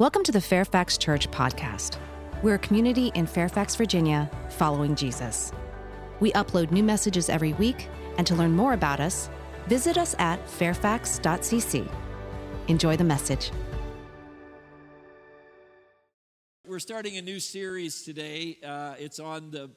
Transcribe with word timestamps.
Welcome 0.00 0.24
to 0.24 0.32
the 0.32 0.40
Fairfax 0.40 0.96
Church 0.96 1.30
podcast. 1.30 1.98
We're 2.42 2.54
a 2.54 2.58
community 2.60 3.12
in 3.14 3.26
Fairfax, 3.26 3.76
Virginia, 3.76 4.30
following 4.48 4.94
Jesus. 4.94 5.52
We 6.20 6.32
upload 6.32 6.70
new 6.70 6.82
messages 6.82 7.28
every 7.28 7.52
week, 7.52 7.86
and 8.16 8.26
to 8.26 8.34
learn 8.34 8.52
more 8.52 8.72
about 8.72 8.98
us, 8.98 9.28
visit 9.66 9.98
us 9.98 10.14
at 10.18 10.40
fairfax.cc. 10.48 11.86
Enjoy 12.68 12.96
the 12.96 13.04
message. 13.04 13.50
We're 16.66 16.78
starting 16.78 17.18
a 17.18 17.22
new 17.22 17.38
series 17.38 18.02
today. 18.02 18.56
Uh, 18.64 18.94
it's 18.98 19.20
on 19.20 19.50
the, 19.50 19.68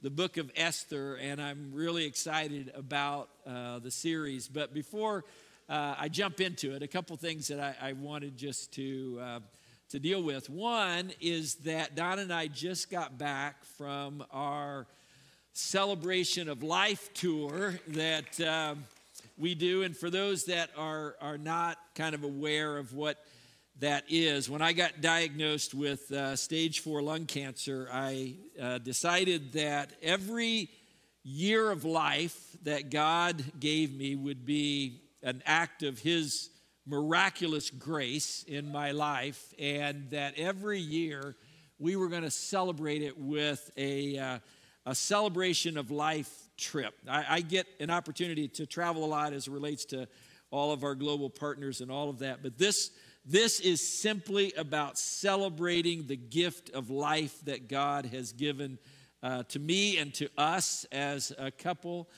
the 0.00 0.10
book 0.10 0.36
of 0.36 0.48
Esther, 0.54 1.16
and 1.16 1.42
I'm 1.42 1.72
really 1.72 2.04
excited 2.04 2.70
about 2.76 3.30
uh, 3.44 3.80
the 3.80 3.90
series. 3.90 4.46
But 4.46 4.74
before 4.74 5.24
uh, 5.68 5.96
I 5.98 6.08
jump 6.08 6.40
into 6.40 6.72
it, 6.76 6.84
a 6.84 6.88
couple 6.88 7.16
things 7.16 7.48
that 7.48 7.58
I, 7.58 7.88
I 7.88 7.92
wanted 7.94 8.36
just 8.36 8.72
to 8.74 9.18
uh, 9.20 9.40
to 9.92 9.98
deal 9.98 10.22
with. 10.22 10.48
One 10.48 11.12
is 11.20 11.56
that 11.66 11.94
Don 11.94 12.18
and 12.18 12.32
I 12.32 12.46
just 12.46 12.90
got 12.90 13.18
back 13.18 13.62
from 13.76 14.24
our 14.30 14.86
celebration 15.52 16.48
of 16.48 16.62
life 16.62 17.12
tour 17.12 17.74
that 17.88 18.40
um, 18.40 18.84
we 19.36 19.54
do. 19.54 19.82
And 19.82 19.94
for 19.94 20.08
those 20.08 20.44
that 20.44 20.70
are, 20.78 21.16
are 21.20 21.36
not 21.36 21.76
kind 21.94 22.14
of 22.14 22.24
aware 22.24 22.78
of 22.78 22.94
what 22.94 23.22
that 23.80 24.04
is, 24.08 24.48
when 24.48 24.62
I 24.62 24.72
got 24.72 25.02
diagnosed 25.02 25.74
with 25.74 26.10
uh, 26.10 26.36
stage 26.36 26.80
four 26.80 27.02
lung 27.02 27.26
cancer, 27.26 27.86
I 27.92 28.36
uh, 28.58 28.78
decided 28.78 29.52
that 29.52 29.92
every 30.02 30.70
year 31.22 31.70
of 31.70 31.84
life 31.84 32.56
that 32.62 32.88
God 32.88 33.44
gave 33.60 33.94
me 33.94 34.16
would 34.16 34.46
be 34.46 35.02
an 35.22 35.42
act 35.44 35.82
of 35.82 35.98
His 35.98 36.48
miraculous 36.86 37.70
grace 37.70 38.44
in 38.46 38.70
my 38.70 38.92
life, 38.92 39.54
and 39.58 40.10
that 40.10 40.34
every 40.36 40.80
year 40.80 41.36
we 41.78 41.96
were 41.96 42.08
going 42.08 42.22
to 42.22 42.30
celebrate 42.30 43.02
it 43.02 43.18
with 43.18 43.70
a, 43.76 44.18
uh, 44.18 44.38
a 44.86 44.94
celebration 44.94 45.76
of 45.78 45.90
life 45.90 46.30
trip. 46.56 46.94
I, 47.08 47.24
I, 47.28 47.40
get 47.40 47.66
an 47.80 47.90
opportunity 47.90 48.48
to 48.48 48.66
travel 48.66 49.04
a 49.04 49.06
lot 49.06 49.32
as 49.32 49.48
it 49.48 49.52
relates 49.52 49.84
to 49.86 50.06
all 50.50 50.72
of 50.72 50.84
our 50.84 50.94
global 50.94 51.30
partners 51.30 51.80
and 51.80 51.90
all 51.90 52.10
of 52.10 52.20
that, 52.20 52.42
but 52.42 52.58
this 52.58 52.90
this 53.24 53.60
is 53.60 53.86
simply 54.00 54.52
about 54.56 54.98
celebrating 54.98 56.08
the 56.08 56.16
gift 56.16 56.70
of 56.70 56.90
life 56.90 57.38
that 57.44 57.68
God 57.68 58.06
has 58.06 58.32
given 58.32 58.80
uh, 59.22 59.44
to 59.44 59.60
me 59.60 59.98
and 59.98 60.12
to 60.14 60.28
us 60.36 60.84
as 60.90 61.32
a 61.38 61.52
couple. 61.52 62.08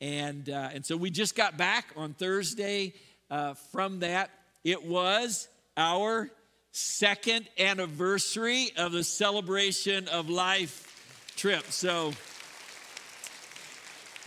And, 0.00 0.48
uh, 0.48 0.70
and 0.72 0.84
so 0.84 0.96
we 0.96 1.10
just 1.10 1.36
got 1.36 1.58
back 1.58 1.92
on 1.96 2.14
Thursday 2.14 2.94
uh, 3.30 3.54
from 3.72 4.00
that. 4.00 4.30
It 4.62 4.84
was 4.84 5.48
our 5.76 6.30
second 6.72 7.46
anniversary 7.58 8.70
of 8.76 8.92
the 8.92 9.04
celebration 9.04 10.08
of 10.08 10.28
life 10.28 11.32
trip. 11.36 11.64
So 11.70 12.12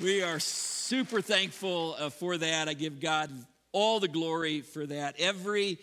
we 0.02 0.24
are 0.24 0.40
super 0.40 1.22
thankful 1.22 1.96
uh, 2.00 2.10
for 2.10 2.38
that. 2.38 2.70
I 2.70 2.74
give 2.74 3.00
God 3.00 3.32
all 3.72 4.00
the 4.00 4.08
glory 4.08 4.62
for 4.62 4.86
that. 4.86 5.16
Every 5.20 5.80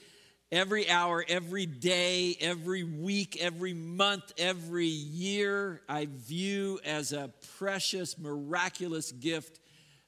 every 0.53 0.89
hour, 0.89 1.25
every 1.27 1.67
day, 1.67 2.37
every 2.41 2.84
week, 2.84 3.37
every 3.41 3.75
month, 3.75 4.33
every 4.39 4.87
year, 4.87 5.83
I 5.89 6.06
view 6.09 6.78
as 6.84 7.12
a 7.12 7.33
precious, 7.59 8.17
miraculous 8.17 9.11
gift 9.11 9.59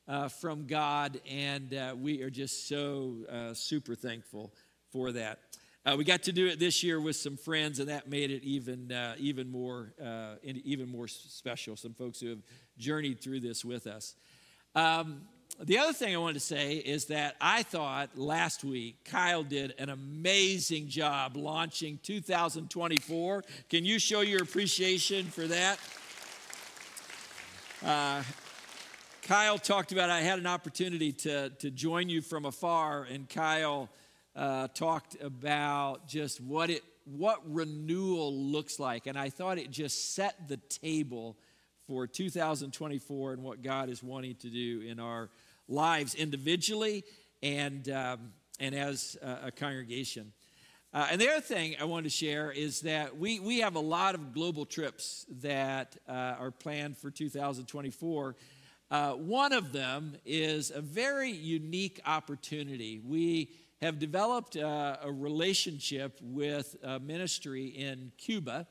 uh, 0.08 0.28
from 0.28 0.66
God, 0.66 1.20
and 1.28 1.74
uh, 1.74 1.94
we 2.00 2.22
are 2.22 2.30
just 2.30 2.68
so 2.68 3.14
uh, 3.30 3.54
super 3.54 3.94
thankful 3.94 4.52
for 4.90 5.12
that. 5.12 5.40
Uh, 5.84 5.94
we 5.96 6.04
got 6.04 6.22
to 6.24 6.32
do 6.32 6.48
it 6.48 6.58
this 6.58 6.82
year 6.82 7.00
with 7.00 7.14
some 7.14 7.36
friends, 7.36 7.78
and 7.78 7.88
that 7.88 8.08
made 8.08 8.30
it 8.30 8.42
even 8.42 8.90
uh, 8.90 9.14
even 9.18 9.50
more 9.50 9.92
uh, 10.04 10.34
even 10.42 10.88
more 10.88 11.06
special. 11.06 11.76
Some 11.76 11.94
folks 11.94 12.20
who 12.20 12.28
have 12.30 12.42
journeyed 12.76 13.20
through 13.20 13.40
this 13.40 13.64
with 13.64 13.86
us. 13.86 14.16
Um, 14.74 15.22
the 15.60 15.78
other 15.78 15.92
thing 15.92 16.14
I 16.14 16.18
wanted 16.18 16.34
to 16.34 16.40
say 16.40 16.74
is 16.74 17.06
that 17.06 17.36
I 17.40 17.62
thought 17.62 18.18
last 18.18 18.62
week 18.62 19.04
Kyle 19.04 19.42
did 19.42 19.74
an 19.78 19.88
amazing 19.88 20.88
job 20.88 21.36
launching 21.36 21.98
2024. 22.02 23.44
Can 23.70 23.84
you 23.84 23.98
show 23.98 24.20
your 24.20 24.42
appreciation 24.42 25.26
for 25.26 25.46
that? 25.46 25.78
Uh, 27.84 28.22
Kyle 29.26 29.58
talked 29.58 29.90
about 29.90 30.08
I 30.08 30.20
had 30.20 30.38
an 30.38 30.46
opportunity 30.46 31.10
to, 31.12 31.50
to 31.50 31.68
join 31.72 32.08
you 32.08 32.22
from 32.22 32.44
afar, 32.44 33.02
and 33.02 33.28
Kyle 33.28 33.88
uh, 34.36 34.68
talked 34.68 35.20
about 35.20 36.06
just 36.06 36.40
what 36.40 36.70
it 36.70 36.84
what 37.06 37.40
renewal 37.52 38.32
looks 38.32 38.78
like, 38.78 39.08
and 39.08 39.18
I 39.18 39.30
thought 39.30 39.58
it 39.58 39.72
just 39.72 40.14
set 40.14 40.46
the 40.46 40.58
table 40.58 41.36
for 41.88 42.06
2024 42.06 43.32
and 43.32 43.42
what 43.42 43.62
God 43.62 43.88
is 43.88 44.00
wanting 44.00 44.36
to 44.36 44.48
do 44.48 44.82
in 44.82 45.00
our 45.00 45.28
lives 45.66 46.14
individually 46.14 47.02
and 47.42 47.88
um, 47.88 48.32
and 48.60 48.76
as 48.76 49.18
a, 49.22 49.48
a 49.48 49.50
congregation. 49.50 50.32
Uh, 50.94 51.08
and 51.10 51.20
the 51.20 51.28
other 51.28 51.40
thing 51.40 51.74
I 51.80 51.84
wanted 51.84 52.04
to 52.04 52.16
share 52.16 52.52
is 52.52 52.82
that 52.82 53.18
we, 53.18 53.40
we 53.40 53.58
have 53.58 53.74
a 53.74 53.80
lot 53.80 54.14
of 54.14 54.32
global 54.32 54.64
trips 54.64 55.26
that 55.42 55.96
uh, 56.08 56.12
are 56.12 56.52
planned 56.52 56.96
for 56.96 57.10
2024. 57.10 58.36
Uh, 58.88 59.12
one 59.12 59.52
of 59.52 59.72
them 59.72 60.16
is 60.24 60.70
a 60.70 60.80
very 60.80 61.30
unique 61.30 62.00
opportunity. 62.06 63.00
We 63.04 63.50
have 63.82 63.98
developed 63.98 64.56
uh, 64.56 64.96
a 65.02 65.10
relationship 65.10 66.20
with 66.22 66.76
a 66.84 67.00
ministry 67.00 67.66
in 67.66 68.12
Cuba, 68.16 68.68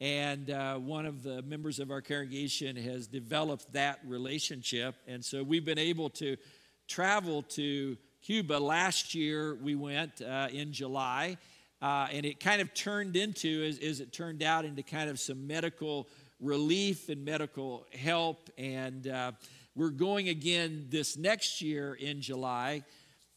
and 0.00 0.50
uh, 0.50 0.76
one 0.76 1.04
of 1.04 1.22
the 1.22 1.42
members 1.42 1.80
of 1.80 1.90
our 1.90 2.00
congregation 2.00 2.76
has 2.76 3.06
developed 3.06 3.72
that 3.74 3.98
relationship. 4.06 4.94
And 5.06 5.22
so 5.22 5.42
we've 5.42 5.66
been 5.66 5.78
able 5.78 6.08
to 6.10 6.38
travel 6.86 7.42
to 7.42 7.98
Cuba. 8.22 8.54
Last 8.54 9.14
year 9.14 9.54
we 9.54 9.74
went 9.74 10.22
uh, 10.22 10.48
in 10.50 10.72
July, 10.72 11.36
uh, 11.82 12.08
and 12.10 12.24
it 12.24 12.40
kind 12.40 12.62
of 12.62 12.72
turned 12.72 13.16
into, 13.16 13.64
as, 13.68 13.78
as 13.80 14.00
it 14.00 14.14
turned 14.14 14.42
out, 14.42 14.64
into 14.64 14.82
kind 14.82 15.10
of 15.10 15.20
some 15.20 15.46
medical 15.46 16.08
relief 16.40 17.08
and 17.08 17.24
medical 17.24 17.86
help. 17.92 18.48
And 18.56 19.08
uh, 19.08 19.32
we're 19.78 19.90
going 19.90 20.28
again 20.28 20.86
this 20.88 21.16
next 21.16 21.62
year 21.62 21.94
in 21.94 22.20
July. 22.20 22.82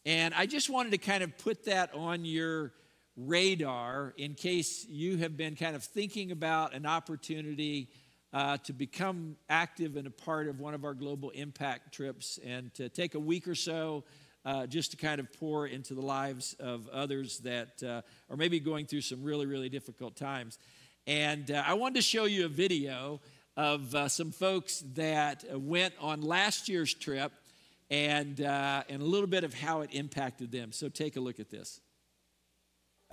And 0.07 0.33
I 0.33 0.47
just 0.47 0.71
wanted 0.71 0.91
to 0.93 0.97
kind 0.97 1.21
of 1.21 1.37
put 1.37 1.65
that 1.65 1.93
on 1.93 2.25
your 2.25 2.73
radar 3.15 4.15
in 4.17 4.33
case 4.33 4.87
you 4.89 5.17
have 5.17 5.37
been 5.37 5.55
kind 5.55 5.75
of 5.75 5.83
thinking 5.83 6.31
about 6.31 6.73
an 6.73 6.87
opportunity 6.87 7.89
uh, 8.33 8.57
to 8.63 8.73
become 8.73 9.35
active 9.49 9.97
and 9.97 10.07
a 10.07 10.09
part 10.09 10.47
of 10.47 10.59
one 10.59 10.73
of 10.73 10.83
our 10.83 10.95
global 10.95 11.29
impact 11.29 11.93
trips 11.93 12.39
and 12.43 12.73
to 12.73 12.89
take 12.89 13.13
a 13.13 13.19
week 13.19 13.47
or 13.47 13.53
so 13.53 14.03
uh, 14.43 14.65
just 14.65 14.89
to 14.89 14.97
kind 14.97 15.19
of 15.19 15.31
pour 15.33 15.67
into 15.67 15.93
the 15.93 16.01
lives 16.01 16.55
of 16.59 16.89
others 16.89 17.37
that 17.41 17.83
uh, 17.83 18.01
are 18.31 18.37
maybe 18.37 18.59
going 18.59 18.87
through 18.87 19.01
some 19.01 19.21
really, 19.21 19.45
really 19.45 19.69
difficult 19.69 20.15
times. 20.15 20.57
And 21.05 21.51
uh, 21.51 21.63
I 21.67 21.75
wanted 21.75 21.97
to 21.97 22.01
show 22.01 22.25
you 22.25 22.45
a 22.45 22.49
video 22.49 23.21
of 23.57 23.93
uh, 23.93 24.07
some 24.07 24.31
folks 24.31 24.83
that 24.95 25.43
went 25.51 25.93
on 25.99 26.21
last 26.21 26.69
year's 26.69 26.93
trip 26.93 27.31
and, 27.89 28.41
uh, 28.41 28.83
and 28.89 29.01
a 29.01 29.05
little 29.05 29.27
bit 29.27 29.43
of 29.43 29.53
how 29.53 29.81
it 29.81 29.89
impacted 29.93 30.51
them. 30.51 30.71
So 30.71 30.89
take 30.89 31.17
a 31.17 31.19
look 31.19 31.39
at 31.39 31.49
this. 31.49 31.81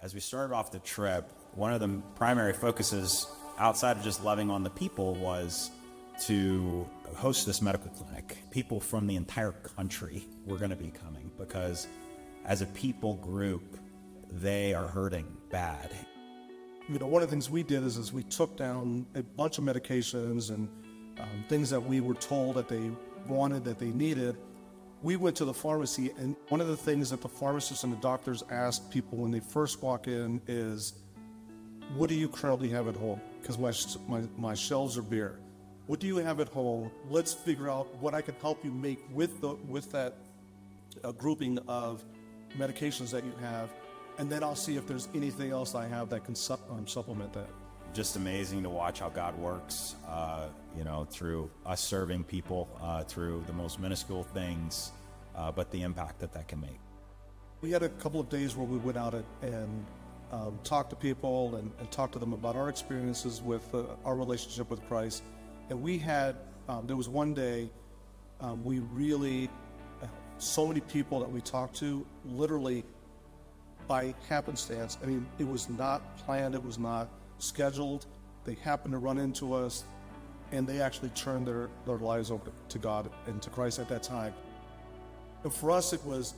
As 0.01 0.15
we 0.15 0.21
started 0.21 0.55
off 0.55 0.71
the 0.71 0.79
trip, 0.79 1.31
one 1.55 1.73
of 1.73 1.81
the 1.81 2.01
primary 2.15 2.53
focuses 2.53 3.27
outside 3.59 3.97
of 3.97 4.05
just 4.05 4.23
loving 4.23 4.51
on 4.51 4.63
the 4.63 4.71
people 4.71 5.17
was 5.17 5.71
to 6.27 6.89
host 7.17 7.47
this 7.47 7.61
medical 7.61 7.91
clinic. 7.91 8.39
People 8.53 8.81
from 8.81 9.07
the 9.09 9.17
entire 9.17 9.53
country 9.53 10.25
were 10.47 10.57
going 10.57 10.71
to 10.71 10.77
be 10.77 10.91
coming 10.91 11.31
because, 11.37 11.89
as 12.45 12.63
a 12.63 12.67
people 12.67 13.15
group, 13.15 13.79
they 14.31 14.75
are 14.75 14.87
hurting 14.87 15.27
bad 15.51 15.91
you 16.89 16.99
know, 16.99 17.07
one 17.07 17.23
of 17.23 17.29
the 17.29 17.33
things 17.33 17.51
we 17.51 17.63
did 17.63 17.83
is, 17.83 17.97
is 17.99 18.13
we 18.13 18.23
took 18.23 18.57
down 18.57 19.07
a 19.15 19.23
bunch 19.23 19.59
of 19.59 19.65
medications 19.65 20.51
and 20.51 20.69
um, 21.19 21.45
things 21.49 21.69
that 21.71 21.81
we 21.81 22.01
were 22.01 22.15
told 22.15 22.57
that 22.57 22.69
they 22.69 22.91
wanted, 23.27 23.65
that 23.65 23.79
they 23.79 23.91
needed. 23.91 24.37
We 25.03 25.17
went 25.17 25.37
to 25.37 25.45
the 25.45 25.55
pharmacy, 25.55 26.13
and 26.19 26.35
one 26.49 26.61
of 26.61 26.69
the 26.69 26.77
things 26.77 27.11
that 27.11 27.21
the 27.21 27.29
pharmacists 27.29 27.85
and 27.85 27.93
the 27.93 27.99
doctors 27.99 28.43
asked 28.51 28.91
people 28.91 29.19
when 29.19 29.31
they 29.31 29.41
first 29.41 29.83
walk 29.83 30.09
in 30.09 30.41
is, 30.49 30.95
What 31.95 32.09
do 32.09 32.15
you 32.15 32.29
currently 32.29 32.71
have 32.71 32.89
at 32.89 32.97
home? 32.97 33.21
Because 33.41 33.59
my, 33.59 33.73
my, 34.09 34.27
my 34.37 34.55
shelves 34.55 34.97
are 34.97 35.03
bare. 35.03 35.39
What 35.87 36.01
do 36.01 36.07
you 36.07 36.17
have 36.17 36.41
at 36.41 36.49
home? 36.49 36.91
Let's 37.09 37.33
figure 37.33 37.71
out 37.71 37.95
what 37.97 38.15
I 38.15 38.23
can 38.23 38.35
help 38.41 38.65
you 38.65 38.71
make 38.71 38.99
with, 39.13 39.41
the, 39.41 39.55
with 39.69 39.93
that 39.93 40.17
uh, 41.05 41.13
grouping 41.13 41.59
of 41.69 42.05
medications 42.57 43.11
that 43.11 43.25
you 43.25 43.33
have 43.41 43.71
and 44.19 44.29
then 44.29 44.43
I'll 44.43 44.57
see 44.57 44.77
if 44.77 44.87
there's 44.87 45.09
anything 45.15 45.53
else 45.53 45.75
I 45.75 45.87
have 45.87 46.11
that 46.11 46.25
can 46.25 46.35
um, 46.71 46.87
supplement 46.87 47.33
that. 47.33 47.49
Just 47.95 48.17
amazing 48.17 48.63
to 48.65 48.69
watch 48.69 49.01
how 49.01 49.09
God 49.09 49.39
works, 49.39 49.95
uh, 50.07 50.49
you 50.77 50.85
know, 50.85 51.07
through 51.09 51.51
us 51.65 51.81
serving 51.81 52.25
people, 52.25 52.69
uh, 52.83 53.05
through 53.05 53.45
the 53.47 53.53
most 53.53 53.81
minuscule 53.81 54.25
things, 54.25 54.93
uh, 55.35 55.51
but 55.53 55.71
the 55.71 55.83
impact 55.83 56.19
that 56.19 56.33
that 56.33 56.49
can 56.49 56.61
make. 56.61 56.79
We 57.61 57.71
had 57.71 57.83
a 57.83 57.89
couple 57.89 58.21
of 58.21 58.29
days 58.29 58.57
where 58.57 58.67
we 58.67 58.77
went 58.79 58.99
out 58.99 59.15
and 59.43 59.87
um, 60.33 60.59
talk 60.63 60.91
to 60.91 60.97
people 60.97 61.57
and, 61.57 61.73
and, 61.79 61.91
talk 61.91 62.13
to 62.13 62.19
them 62.19 62.35
about 62.35 62.55
our 62.55 62.69
experiences 62.69 63.41
with 63.41 63.75
uh, 63.75 63.85
our 64.05 64.15
relationship 64.15 64.69
with 64.69 64.87
Christ. 64.87 65.23
And 65.71 65.81
we 65.81 65.97
had, 65.97 66.37
um, 66.69 66.87
there 66.87 66.97
was 66.97 67.09
one 67.09 67.33
day 67.33 67.71
um, 68.41 68.63
we 68.63 68.81
really, 68.81 69.49
uh, 70.03 70.07
so 70.37 70.67
many 70.67 70.81
people 70.81 71.19
that 71.21 71.31
we 71.31 71.41
talked 71.41 71.77
to, 71.77 72.05
literally 72.27 72.85
by 73.89 74.15
happenstance. 74.29 74.99
I 75.03 75.07
mean, 75.07 75.27
it 75.39 75.49
was 75.49 75.69
not 75.71 76.17
planned, 76.19 76.55
it 76.55 76.63
was 76.63 76.79
not 76.79 77.09
scheduled. 77.39 78.07
They 78.45 78.55
happened 78.55 78.93
to 78.93 78.99
run 78.99 79.19
into 79.19 79.55
us, 79.55 79.85
and 80.53 80.67
they 80.67 80.81
actually 80.81 81.09
turned 81.11 81.47
their, 81.47 81.69
their 81.87 81.99
lives 81.99 82.31
over 82.31 82.53
to 82.69 82.79
God 82.79 83.11
and 83.27 83.43
to 83.43 83.51
Christ 83.51 83.79
at 83.79 83.89
that 83.89 84.03
time. 84.03 84.35
And 85.43 85.53
for 85.53 85.71
us, 85.71 85.93
it 85.93 86.05
was, 86.05 86.35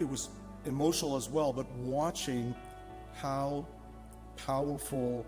it 0.00 0.08
was 0.08 0.28
emotional 0.66 1.16
as 1.16 1.28
well, 1.28 1.52
but 1.52 1.70
watching 1.76 2.54
how 3.14 3.66
powerful 4.36 5.24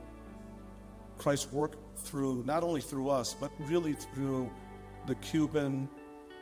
Christ 1.19 1.52
worked 1.52 1.76
through, 1.99 2.44
not 2.44 2.62
only 2.62 2.81
through 2.81 3.11
us, 3.11 3.34
but 3.38 3.50
really 3.61 3.93
through 3.93 4.50
the 5.06 5.14
Cuban 5.16 5.88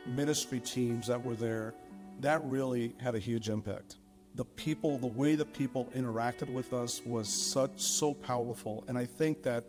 ministry 0.05 0.59
teams 0.59 1.07
that 1.07 1.23
were 1.23 1.35
there, 1.35 1.73
that 2.19 2.43
really 2.45 2.93
had 2.99 3.15
a 3.15 3.19
huge 3.19 3.49
impact. 3.49 3.97
The 4.39 4.45
people, 4.45 4.97
the 4.97 5.07
way 5.07 5.35
the 5.35 5.43
people 5.43 5.89
interacted 5.93 6.49
with 6.49 6.71
us 6.71 7.01
was 7.05 7.27
such 7.27 7.71
so 7.81 8.13
powerful. 8.13 8.85
And 8.87 8.97
I 8.97 9.03
think 9.03 9.43
that 9.43 9.65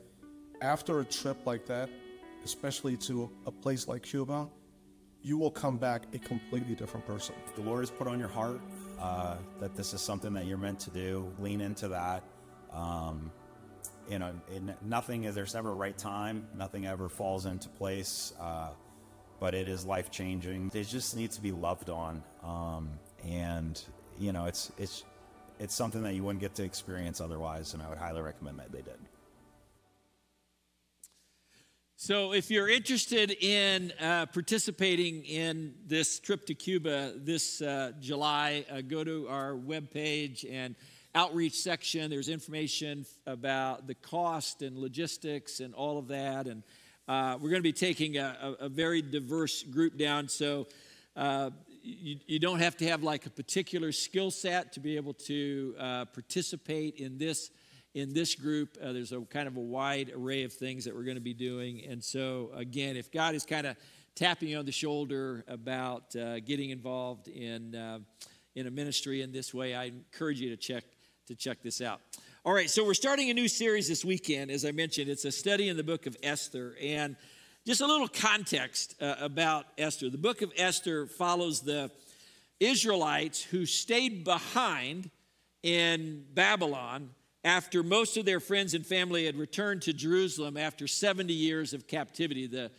after 0.60 1.00
a 1.00 1.04
trip 1.04 1.44
like 1.44 1.66
that, 1.66 1.90
especially 2.44 2.96
to 2.98 3.28
a 3.46 3.50
place 3.50 3.88
like 3.88 4.04
Cuba, 4.04 4.48
you 5.22 5.38
will 5.38 5.50
come 5.50 5.76
back 5.76 6.04
a 6.14 6.20
completely 6.20 6.76
different 6.76 7.04
person. 7.04 7.34
The 7.56 7.62
Lord 7.62 7.80
has 7.80 7.90
put 7.90 8.06
on 8.06 8.20
your 8.20 8.28
heart 8.28 8.60
uh, 9.00 9.38
that 9.58 9.74
this 9.74 9.92
is 9.92 10.02
something 10.02 10.32
that 10.34 10.46
you're 10.46 10.56
meant 10.56 10.78
to 10.86 10.90
do. 10.90 11.34
Lean 11.40 11.60
into 11.60 11.88
that. 11.88 12.22
Um, 12.72 13.32
you 14.08 14.20
know, 14.20 14.32
nothing 14.82 15.24
is, 15.24 15.34
there's 15.34 15.54
never 15.54 15.70
a 15.70 15.74
right 15.74 15.98
time. 15.98 16.46
Nothing 16.56 16.86
ever 16.86 17.08
falls 17.08 17.44
into 17.44 17.68
place. 17.70 18.34
Uh, 18.38 18.68
but 19.40 19.52
it 19.52 19.68
is 19.68 19.84
life 19.84 20.12
changing. 20.12 20.70
It 20.72 20.84
just 20.84 21.16
needs 21.16 21.34
to 21.34 21.42
be 21.42 21.50
loved 21.50 21.90
on. 21.90 22.22
Um, 22.44 22.90
and, 23.24 23.82
you 24.20 24.32
know, 24.32 24.44
it's, 24.44 24.70
it's, 24.78 25.04
it's 25.58 25.74
something 25.74 26.02
that 26.02 26.14
you 26.14 26.22
wouldn't 26.22 26.40
get 26.40 26.54
to 26.56 26.62
experience 26.62 27.20
otherwise. 27.20 27.74
And 27.74 27.82
I 27.82 27.88
would 27.88 27.98
highly 27.98 28.22
recommend 28.22 28.58
that 28.58 28.70
they 28.70 28.82
did. 28.82 28.98
So, 31.96 32.32
if 32.32 32.50
you're 32.50 32.70
interested 32.70 33.30
in 33.30 33.92
uh, 34.00 34.24
participating 34.24 35.22
in 35.26 35.74
this 35.86 36.18
trip 36.18 36.46
to 36.46 36.54
Cuba 36.54 37.12
this 37.14 37.60
uh, 37.60 37.92
July, 38.00 38.64
uh, 38.70 38.80
go 38.80 39.04
to 39.04 39.28
our 39.28 39.52
webpage 39.52 40.50
and 40.50 40.76
outreach 41.14 41.54
section. 41.54 42.08
There's 42.08 42.30
information 42.30 43.04
about 43.26 43.86
the 43.86 43.94
cost 43.94 44.62
and 44.62 44.78
logistics 44.78 45.60
and 45.60 45.74
all 45.74 45.98
of 45.98 46.08
that. 46.08 46.46
And 46.46 46.62
uh, 47.06 47.36
we're 47.38 47.50
going 47.50 47.60
to 47.60 47.62
be 47.62 47.72
taking 47.72 48.16
a, 48.16 48.56
a, 48.60 48.64
a, 48.64 48.68
very 48.70 49.02
diverse 49.02 49.62
group 49.62 49.98
down. 49.98 50.28
So, 50.28 50.68
uh, 51.16 51.50
you, 51.82 52.18
you, 52.26 52.38
don't 52.38 52.60
have 52.60 52.76
to 52.78 52.86
have 52.86 53.02
like 53.02 53.26
a 53.26 53.30
particular 53.30 53.92
skill 53.92 54.30
set 54.30 54.72
to 54.74 54.80
be 54.80 54.96
able 54.96 55.14
to 55.14 55.74
uh, 55.78 56.04
participate 56.06 56.96
in 56.96 57.18
this 57.18 57.50
in 57.94 58.12
this 58.12 58.34
group. 58.34 58.76
Uh, 58.82 58.92
there's 58.92 59.12
a 59.12 59.20
kind 59.22 59.48
of 59.48 59.56
a 59.56 59.60
wide 59.60 60.12
array 60.14 60.44
of 60.44 60.52
things 60.52 60.84
that 60.84 60.94
we're 60.94 61.04
going 61.04 61.16
to 61.16 61.20
be 61.20 61.34
doing. 61.34 61.84
And 61.88 62.02
so, 62.02 62.50
again, 62.54 62.96
if 62.96 63.10
God 63.10 63.34
is 63.34 63.44
kind 63.44 63.66
of 63.66 63.76
tapping 64.14 64.48
you 64.48 64.58
on 64.58 64.66
the 64.66 64.72
shoulder 64.72 65.44
about 65.48 66.14
uh, 66.14 66.40
getting 66.40 66.70
involved 66.70 67.28
in, 67.28 67.74
uh, 67.74 67.98
in 68.54 68.66
a 68.66 68.70
ministry 68.70 69.22
in 69.22 69.32
this 69.32 69.52
way, 69.52 69.74
I 69.74 69.84
encourage 69.86 70.40
you 70.40 70.50
to 70.50 70.56
check, 70.56 70.84
to 71.26 71.34
check 71.34 71.62
this 71.62 71.80
out. 71.80 72.00
All 72.44 72.52
right, 72.52 72.70
so 72.70 72.84
we're 72.84 72.94
starting 72.94 73.30
a 73.30 73.34
new 73.34 73.48
series 73.48 73.88
this 73.88 74.04
weekend. 74.04 74.50
As 74.50 74.64
I 74.64 74.70
mentioned, 74.70 75.10
it's 75.10 75.24
a 75.24 75.32
study 75.32 75.68
in 75.68 75.76
the 75.76 75.84
book 75.84 76.06
of 76.06 76.16
Esther. 76.22 76.76
And 76.80 77.16
just 77.66 77.82
a 77.82 77.86
little 77.86 78.08
context 78.08 78.94
uh, 79.02 79.16
about 79.20 79.66
Esther. 79.76 80.08
The 80.08 80.18
book 80.18 80.40
of 80.40 80.50
Esther 80.56 81.06
follows 81.06 81.60
the 81.60 81.90
Israelites 82.58 83.42
who 83.42 83.66
stayed 83.66 84.24
behind 84.24 85.10
in 85.62 86.24
Babylon 86.32 87.10
after 87.44 87.82
most 87.82 88.16
of 88.16 88.24
their 88.24 88.40
friends 88.40 88.72
and 88.72 88.86
family 88.86 89.26
had 89.26 89.36
returned 89.36 89.82
to 89.82 89.92
Jerusalem 89.92 90.56
after 90.56 90.86
70 90.86 91.34
years 91.34 91.74
of 91.74 91.86
captivity. 91.86 92.46
The, 92.46 92.70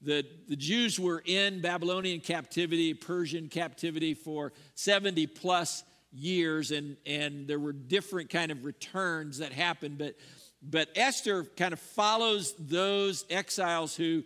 the, 0.00 0.24
the 0.48 0.56
Jews 0.56 1.00
were 1.00 1.22
in 1.24 1.60
Babylonian 1.60 2.20
captivity, 2.20 2.94
Persian 2.94 3.48
captivity 3.48 4.14
for 4.14 4.52
70 4.74 5.26
plus 5.26 5.82
years, 6.12 6.70
and, 6.70 6.96
and 7.04 7.48
there 7.48 7.58
were 7.58 7.72
different 7.72 8.30
kind 8.30 8.52
of 8.52 8.64
returns 8.64 9.38
that 9.38 9.52
happened. 9.52 9.98
But, 9.98 10.14
but 10.62 10.88
Esther 10.96 11.44
kind 11.56 11.72
of 11.72 11.80
follows 11.80 12.54
those 12.58 13.24
exiles 13.30 13.96
who, 13.96 14.24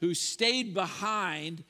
who 0.00 0.14
stayed 0.14 0.74
behind 0.74 1.64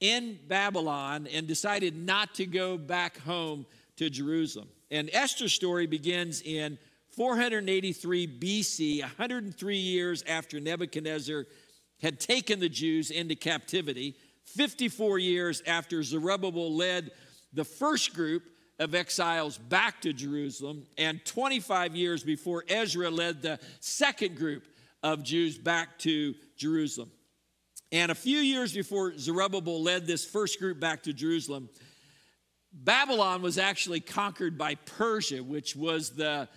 in 0.00 0.38
Babylon 0.46 1.26
and 1.32 1.46
decided 1.46 1.96
not 1.96 2.34
to 2.34 2.46
go 2.46 2.76
back 2.76 3.18
home 3.18 3.66
to 3.96 4.10
Jerusalem. 4.10 4.68
And 4.90 5.10
Esther's 5.12 5.52
story 5.52 5.86
begins 5.86 6.42
in 6.42 6.78
483 7.16 8.38
BC, 8.38 9.00
103 9.00 9.76
years 9.76 10.22
after 10.28 10.60
Nebuchadnezzar 10.60 11.46
had 12.02 12.20
taken 12.20 12.60
the 12.60 12.68
Jews 12.68 13.10
into 13.10 13.34
captivity, 13.34 14.14
54 14.44 15.18
years 15.18 15.62
after 15.66 16.02
Zerubbabel 16.02 16.74
led 16.74 17.10
the 17.52 17.64
first 17.64 18.14
group 18.14 18.42
of 18.78 18.94
exiles 18.94 19.58
back 19.58 20.00
to 20.02 20.12
Jerusalem, 20.12 20.86
and 20.98 21.24
25 21.24 21.96
years 21.96 22.22
before 22.22 22.64
Ezra 22.68 23.10
led 23.10 23.42
the 23.42 23.58
second 23.80 24.36
group 24.36 24.64
of 25.02 25.22
Jews 25.22 25.56
back 25.56 25.98
to 26.00 26.34
Jerusalem. 26.56 27.10
And 27.92 28.10
a 28.10 28.14
few 28.14 28.38
years 28.38 28.74
before 28.74 29.16
Zerubbabel 29.16 29.82
led 29.82 30.06
this 30.06 30.24
first 30.24 30.58
group 30.58 30.80
back 30.80 31.04
to 31.04 31.12
Jerusalem, 31.12 31.70
Babylon 32.72 33.40
was 33.40 33.56
actually 33.56 34.00
conquered 34.00 34.58
by 34.58 34.74
Persia, 34.74 35.42
which 35.42 35.74
was 35.74 36.10
the 36.10 36.48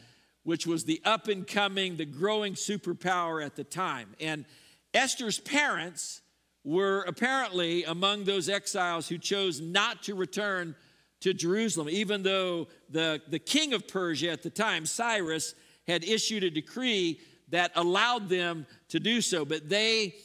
which 0.43 0.65
was 0.65 0.85
the 0.85 1.01
up 1.05 1.27
and 1.27 1.45
coming, 1.45 1.97
the 1.97 2.05
growing 2.05 2.53
superpower 2.53 3.45
at 3.45 3.55
the 3.55 3.63
time. 3.63 4.15
And 4.19 4.45
Esther's 4.93 5.37
parents 5.37 6.21
were 6.63 7.03
apparently 7.03 7.83
among 7.83 8.23
those 8.23 8.49
exiles 8.49 9.07
who 9.07 9.17
chose 9.17 9.61
not 9.61 10.01
to 10.03 10.15
return 10.15 10.75
to 11.21 11.33
Jerusalem, 11.33 11.89
even 11.89 12.23
though 12.23 12.67
the, 12.89 13.21
the 13.27 13.39
king 13.39 13.73
of 13.73 13.87
Persia 13.87 14.29
at 14.29 14.43
the 14.43 14.49
time, 14.49 14.85
Cyrus, 14.85 15.53
had 15.87 16.03
issued 16.03 16.43
a 16.43 16.49
decree 16.49 17.19
that 17.49 17.71
allowed 17.75 18.29
them 18.29 18.65
to 18.89 18.99
do 18.99 19.21
so. 19.21 19.43
But 19.43 19.69
they 19.69 20.15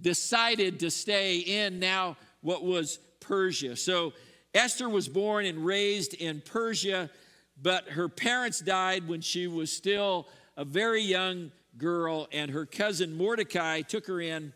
decided 0.00 0.80
to 0.80 0.90
stay 0.90 1.38
in 1.38 1.78
now 1.78 2.16
what 2.40 2.64
was 2.64 2.98
Persia. 3.20 3.76
So 3.76 4.12
Esther 4.52 4.88
was 4.88 5.08
born 5.08 5.46
and 5.46 5.64
raised 5.64 6.14
in 6.14 6.42
Persia 6.44 7.10
but 7.60 7.88
her 7.90 8.08
parents 8.08 8.60
died 8.60 9.06
when 9.08 9.20
she 9.20 9.46
was 9.46 9.72
still 9.72 10.28
a 10.56 10.64
very 10.64 11.02
young 11.02 11.52
girl, 11.76 12.28
and 12.32 12.50
her 12.50 12.66
cousin 12.66 13.16
Mordecai 13.16 13.82
took 13.82 14.06
her 14.06 14.20
in 14.20 14.52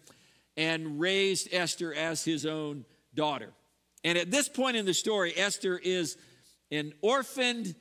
and 0.57 1.01
raised 1.01 1.49
Esther 1.53 1.95
as 1.95 2.25
his 2.25 2.45
own 2.45 2.85
daughter. 3.15 3.53
And 4.05 4.17
at 4.17 4.31
this 4.31 4.49
point 4.49 4.77
in 4.77 4.87
the 4.87 4.95
story, 4.95 5.33
Esther 5.37 5.79
is 5.79 6.17
an 6.71 6.93
orphaned 7.01 7.75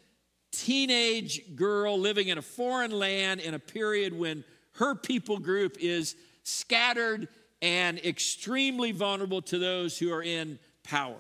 teenage 0.52 1.56
girl 1.56 2.00
living 2.00 2.30
in 2.30 2.38
a 2.38 2.42
foreign 2.42 2.92
land 2.92 3.42
in 3.42 3.54
a 3.54 3.60
period 3.60 4.18
when 4.18 4.44
her 4.74 4.96
people 4.96 5.38
group 5.40 5.78
is 5.80 6.16
scattered 6.44 7.28
and 7.62 8.00
extremely 8.00 8.92
vulnerable 8.92 9.42
to 9.42 9.58
those 9.58 9.98
who 9.98 10.12
are 10.12 10.24
in 10.24 10.60
power. 10.84 11.18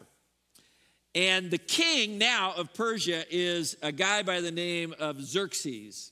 And 1.16 1.50
the 1.50 1.58
king 1.58 2.18
now 2.18 2.54
of 2.56 2.74
Persia 2.74 3.24
is 3.30 3.76
a 3.82 3.92
guy 3.92 4.22
by 4.22 4.42
the 4.42 4.52
name 4.52 4.94
of 5.00 5.22
Xerxes. 5.22 6.12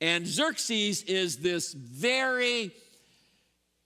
And 0.00 0.26
Xerxes 0.26 1.02
is 1.02 1.36
this 1.36 1.74
very 1.74 2.72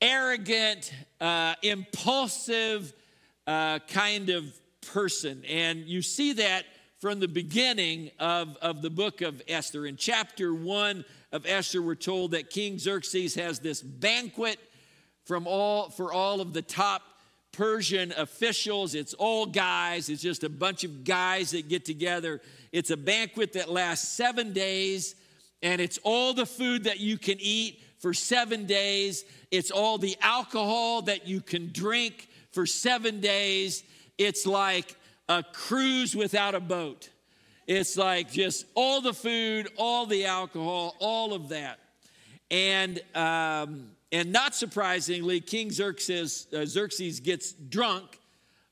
arrogant, 0.00 0.92
uh, 1.20 1.54
impulsive 1.62 2.92
uh, 3.46 3.78
kind 3.88 4.30
of 4.30 4.44
person. 4.92 5.42
And 5.48 5.80
you 5.86 6.02
see 6.02 6.34
that 6.34 6.64
from 6.98 7.20
the 7.20 7.28
beginning 7.28 8.10
of, 8.18 8.56
of 8.62 8.80
the 8.80 8.90
book 8.90 9.20
of 9.20 9.42
Esther. 9.46 9.86
In 9.86 9.96
chapter 9.96 10.54
one 10.54 11.04
of 11.32 11.44
Esther, 11.46 11.82
we're 11.82 11.94
told 11.94 12.30
that 12.30 12.50
King 12.50 12.78
Xerxes 12.78 13.34
has 13.34 13.58
this 13.58 13.82
banquet 13.82 14.58
from 15.24 15.46
all, 15.46 15.90
for 15.90 16.12
all 16.12 16.40
of 16.40 16.52
the 16.52 16.62
top 16.62 17.02
Persian 17.52 18.12
officials. 18.16 18.94
It's 18.94 19.14
all 19.14 19.46
guys, 19.46 20.08
it's 20.08 20.22
just 20.22 20.44
a 20.44 20.48
bunch 20.48 20.84
of 20.84 21.04
guys 21.04 21.52
that 21.52 21.68
get 21.68 21.84
together. 21.84 22.40
It's 22.72 22.90
a 22.90 22.96
banquet 22.96 23.52
that 23.52 23.70
lasts 23.70 24.08
seven 24.08 24.52
days, 24.52 25.14
and 25.62 25.80
it's 25.80 25.98
all 26.02 26.34
the 26.34 26.46
food 26.46 26.84
that 26.84 27.00
you 27.00 27.16
can 27.16 27.36
eat 27.38 27.82
for 27.98 28.12
seven 28.12 28.66
days. 28.66 29.24
It's 29.50 29.70
all 29.70 29.98
the 29.98 30.16
alcohol 30.20 31.02
that 31.02 31.28
you 31.28 31.40
can 31.40 31.70
drink 31.72 32.28
for 32.54 32.66
seven 32.66 33.20
days. 33.20 33.82
It's 34.16 34.46
like 34.46 34.96
a 35.28 35.42
cruise 35.42 36.14
without 36.14 36.54
a 36.54 36.60
boat. 36.60 37.10
It's 37.66 37.96
like 37.96 38.30
just 38.30 38.66
all 38.74 39.00
the 39.00 39.14
food, 39.14 39.68
all 39.76 40.06
the 40.06 40.26
alcohol, 40.26 40.96
all 41.00 41.34
of 41.34 41.48
that. 41.48 41.78
And, 42.50 43.00
um, 43.14 43.90
and 44.12 44.32
not 44.32 44.54
surprisingly, 44.54 45.40
King 45.40 45.70
Xerxes, 45.70 46.46
uh, 46.52 46.64
Xerxes 46.66 47.20
gets 47.20 47.52
drunk 47.52 48.18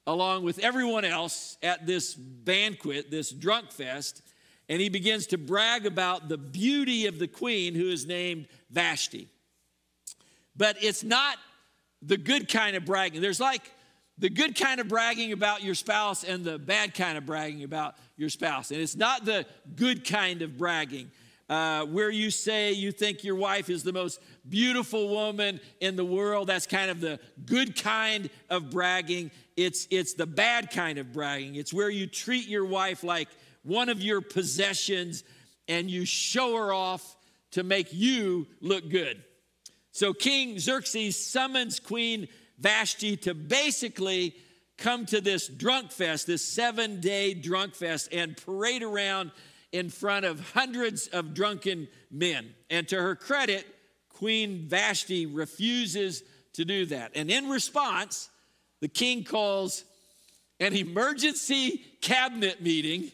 along 0.06 0.44
with 0.44 0.58
everyone 0.58 1.04
else 1.04 1.56
at 1.62 1.86
this 1.86 2.14
banquet, 2.14 3.10
this 3.10 3.30
drunk 3.30 3.70
fest, 3.72 4.22
and 4.68 4.80
he 4.80 4.88
begins 4.88 5.26
to 5.28 5.38
brag 5.38 5.86
about 5.86 6.28
the 6.28 6.38
beauty 6.38 7.06
of 7.06 7.18
the 7.18 7.28
queen 7.28 7.74
who 7.74 7.88
is 7.88 8.06
named 8.06 8.46
Vashti. 8.70 9.28
But 10.56 10.76
it's 10.82 11.02
not 11.02 11.38
the 12.02 12.16
good 12.16 12.48
kind 12.48 12.76
of 12.76 12.84
bragging. 12.84 13.20
There's 13.20 13.40
like 13.40 13.70
the 14.18 14.28
good 14.28 14.54
kind 14.54 14.80
of 14.80 14.88
bragging 14.88 15.32
about 15.32 15.62
your 15.62 15.74
spouse 15.74 16.24
and 16.24 16.44
the 16.44 16.58
bad 16.58 16.94
kind 16.94 17.16
of 17.16 17.24
bragging 17.24 17.64
about 17.64 17.94
your 18.16 18.28
spouse. 18.28 18.70
And 18.70 18.80
it's 18.80 18.96
not 18.96 19.24
the 19.24 19.46
good 19.74 20.06
kind 20.06 20.42
of 20.42 20.58
bragging. 20.58 21.10
Uh, 21.48 21.84
where 21.84 22.08
you 22.08 22.30
say 22.30 22.72
you 22.72 22.90
think 22.92 23.24
your 23.24 23.34
wife 23.34 23.68
is 23.68 23.82
the 23.82 23.92
most 23.92 24.20
beautiful 24.48 25.08
woman 25.08 25.60
in 25.80 25.96
the 25.96 26.04
world. 26.04 26.46
That's 26.46 26.66
kind 26.66 26.90
of 26.90 27.00
the 27.00 27.18
good 27.44 27.76
kind 27.76 28.30
of 28.48 28.70
bragging. 28.70 29.30
It's, 29.56 29.86
it's 29.90 30.14
the 30.14 30.24
bad 30.24 30.70
kind 30.70 30.98
of 30.98 31.12
bragging. 31.12 31.56
It's 31.56 31.72
where 31.72 31.90
you 31.90 32.06
treat 32.06 32.48
your 32.48 32.64
wife 32.64 33.04
like 33.04 33.28
one 33.64 33.88
of 33.90 34.00
your 34.00 34.22
possessions 34.22 35.24
and 35.68 35.90
you 35.90 36.06
show 36.06 36.56
her 36.56 36.72
off 36.72 37.16
to 37.50 37.62
make 37.62 37.92
you 37.92 38.46
look 38.60 38.88
good. 38.88 39.22
So 39.92 40.14
King 40.14 40.58
Xerxes 40.58 41.16
summons 41.16 41.78
Queen 41.78 42.28
Vashti 42.58 43.16
to 43.18 43.34
basically 43.34 44.34
come 44.78 45.04
to 45.06 45.20
this 45.20 45.46
drunk 45.46 45.92
fest, 45.92 46.26
this 46.26 46.44
seven 46.44 47.00
day 47.00 47.34
drunk 47.34 47.74
fest, 47.74 48.08
and 48.10 48.36
parade 48.36 48.82
around 48.82 49.30
in 49.70 49.90
front 49.90 50.24
of 50.24 50.52
hundreds 50.52 51.08
of 51.08 51.34
drunken 51.34 51.88
men. 52.10 52.54
And 52.70 52.88
to 52.88 52.96
her 52.96 53.14
credit, 53.14 53.66
Queen 54.08 54.66
Vashti 54.66 55.26
refuses 55.26 56.22
to 56.54 56.64
do 56.64 56.86
that. 56.86 57.12
And 57.14 57.30
in 57.30 57.48
response, 57.48 58.30
the 58.80 58.88
king 58.88 59.24
calls 59.24 59.84
an 60.58 60.74
emergency 60.74 61.84
cabinet 62.00 62.62
meeting 62.62 63.10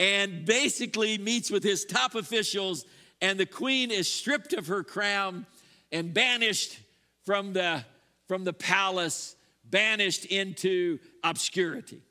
and 0.00 0.44
basically 0.44 1.18
meets 1.18 1.50
with 1.50 1.62
his 1.62 1.84
top 1.84 2.14
officials, 2.14 2.84
and 3.20 3.38
the 3.38 3.46
queen 3.46 3.90
is 3.90 4.08
stripped 4.08 4.52
of 4.52 4.66
her 4.66 4.82
crown 4.82 5.46
and 5.92 6.12
banished 6.12 6.78
from 7.24 7.52
the, 7.52 7.84
from 8.28 8.44
the 8.44 8.52
palace, 8.52 9.36
banished 9.64 10.24
into 10.26 10.98
obscurity. 11.22 12.02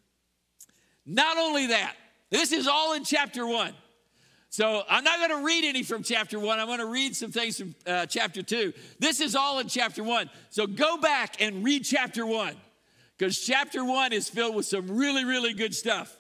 Not 1.06 1.38
only 1.38 1.68
that, 1.68 1.96
this 2.30 2.52
is 2.52 2.68
all 2.68 2.94
in 2.94 3.04
chapter 3.04 3.46
one. 3.46 3.74
So 4.50 4.84
I'm 4.88 5.04
not 5.04 5.18
going 5.18 5.42
to 5.42 5.46
read 5.46 5.66
any 5.66 5.82
from 5.82 6.04
chapter 6.04 6.40
one. 6.40 6.60
I'm 6.60 6.68
going 6.68 6.80
to 6.80 6.86
read 6.86 7.16
some 7.16 7.32
things 7.32 7.58
from 7.58 7.74
uh, 7.88 8.06
chapter 8.06 8.44
two. 8.44 8.72
This 9.00 9.20
is 9.20 9.36
all 9.36 9.58
in 9.60 9.68
chapter 9.68 10.04
one. 10.04 10.30
So 10.52 10.68
go 10.68 10.98
back 10.98 11.42
and 11.42 11.64
read 11.64 11.84
chapter 11.84 12.26
one 12.26 12.56
because 13.18 13.40
chapter 13.40 13.84
one 13.84 14.14
is 14.14 14.30
filled 14.30 14.56
with 14.56 14.68
some 14.68 14.88
really, 14.96 15.26
really 15.26 15.54
good 15.54 15.74
stuff. 15.74 16.16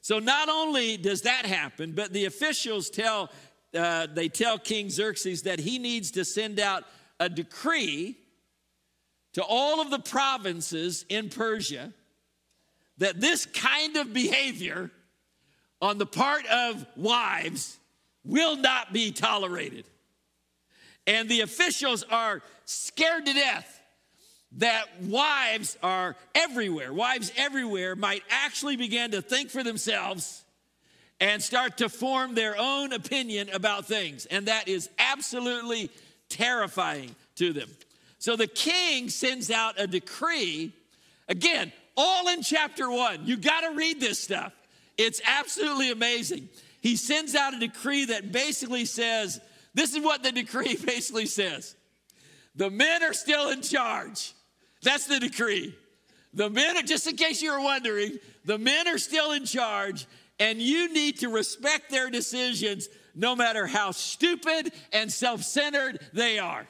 So 0.00 0.18
not 0.18 0.48
only 0.48 0.96
does 0.96 1.22
that 1.22 1.46
happen, 1.46 1.92
but 1.92 2.12
the 2.12 2.24
officials 2.24 2.90
tell 2.90 3.30
uh, 3.74 4.06
they 4.12 4.28
tell 4.28 4.58
King 4.58 4.90
Xerxes 4.90 5.42
that 5.42 5.58
he 5.58 5.78
needs 5.78 6.12
to 6.12 6.24
send 6.24 6.58
out 6.58 6.84
a 7.18 7.28
decree 7.28 8.16
to 9.34 9.42
all 9.42 9.80
of 9.80 9.90
the 9.90 9.98
provinces 9.98 11.04
in 11.08 11.28
Persia 11.28 11.92
that 12.98 13.20
this 13.20 13.46
kind 13.46 13.96
of 13.96 14.12
behavior 14.12 14.90
on 15.80 15.98
the 15.98 16.06
part 16.06 16.46
of 16.46 16.84
wives 16.96 17.78
will 18.24 18.56
not 18.56 18.92
be 18.92 19.12
tolerated. 19.12 19.84
And 21.06 21.28
the 21.28 21.40
officials 21.40 22.02
are 22.04 22.42
scared 22.64 23.26
to 23.26 23.32
death 23.32 23.80
that 24.58 24.86
wives 25.02 25.78
are 25.82 26.16
everywhere. 26.34 26.92
Wives 26.92 27.32
everywhere 27.36 27.96
might 27.96 28.22
actually 28.28 28.76
begin 28.76 29.12
to 29.12 29.22
think 29.22 29.50
for 29.50 29.62
themselves 29.62 30.44
and 31.20 31.42
start 31.42 31.76
to 31.78 31.88
form 31.88 32.34
their 32.34 32.56
own 32.58 32.92
opinion 32.92 33.50
about 33.50 33.86
things. 33.86 34.26
And 34.26 34.46
that 34.46 34.68
is 34.68 34.88
absolutely 34.98 35.90
terrifying 36.28 37.14
to 37.36 37.52
them. 37.52 37.68
So 38.18 38.36
the 38.36 38.46
king 38.46 39.08
sends 39.08 39.50
out 39.50 39.78
a 39.78 39.86
decree, 39.86 40.72
again, 41.28 41.72
all 41.96 42.28
in 42.28 42.42
chapter 42.42 42.90
one. 42.90 43.26
You 43.26 43.36
got 43.36 43.60
to 43.62 43.76
read 43.76 44.00
this 44.00 44.18
stuff. 44.18 44.52
It's 44.96 45.20
absolutely 45.26 45.90
amazing. 45.90 46.48
He 46.80 46.96
sends 46.96 47.34
out 47.34 47.54
a 47.54 47.58
decree 47.58 48.06
that 48.06 48.32
basically 48.32 48.84
says 48.86 49.40
this 49.74 49.94
is 49.94 50.02
what 50.02 50.22
the 50.22 50.32
decree 50.32 50.76
basically 50.84 51.26
says 51.26 51.74
the 52.54 52.70
men 52.70 53.02
are 53.02 53.12
still 53.12 53.50
in 53.50 53.62
charge. 53.62 54.34
That's 54.82 55.06
the 55.06 55.20
decree. 55.20 55.74
The 56.32 56.48
men, 56.48 56.76
are, 56.76 56.82
just 56.82 57.06
in 57.06 57.16
case 57.16 57.42
you 57.42 57.52
were 57.52 57.60
wondering, 57.60 58.18
the 58.44 58.58
men 58.58 58.88
are 58.88 58.98
still 58.98 59.32
in 59.32 59.44
charge, 59.44 60.06
and 60.40 60.60
you 60.60 60.92
need 60.92 61.18
to 61.18 61.28
respect 61.28 61.90
their 61.90 62.10
decisions 62.10 62.88
no 63.14 63.36
matter 63.36 63.66
how 63.66 63.90
stupid 63.90 64.72
and 64.92 65.12
self 65.12 65.42
centered 65.42 66.00
they 66.12 66.38
are. 66.38 66.66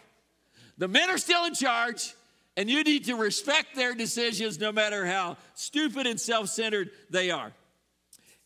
The 0.76 0.88
men 0.88 1.08
are 1.08 1.18
still 1.18 1.44
in 1.44 1.54
charge, 1.54 2.14
and 2.56 2.68
you 2.68 2.82
need 2.82 3.04
to 3.04 3.14
respect 3.14 3.76
their 3.76 3.94
decisions 3.94 4.58
no 4.58 4.72
matter 4.72 5.06
how 5.06 5.36
stupid 5.54 6.06
and 6.06 6.20
self 6.20 6.48
centered 6.48 6.90
they 7.08 7.30
are. 7.30 7.52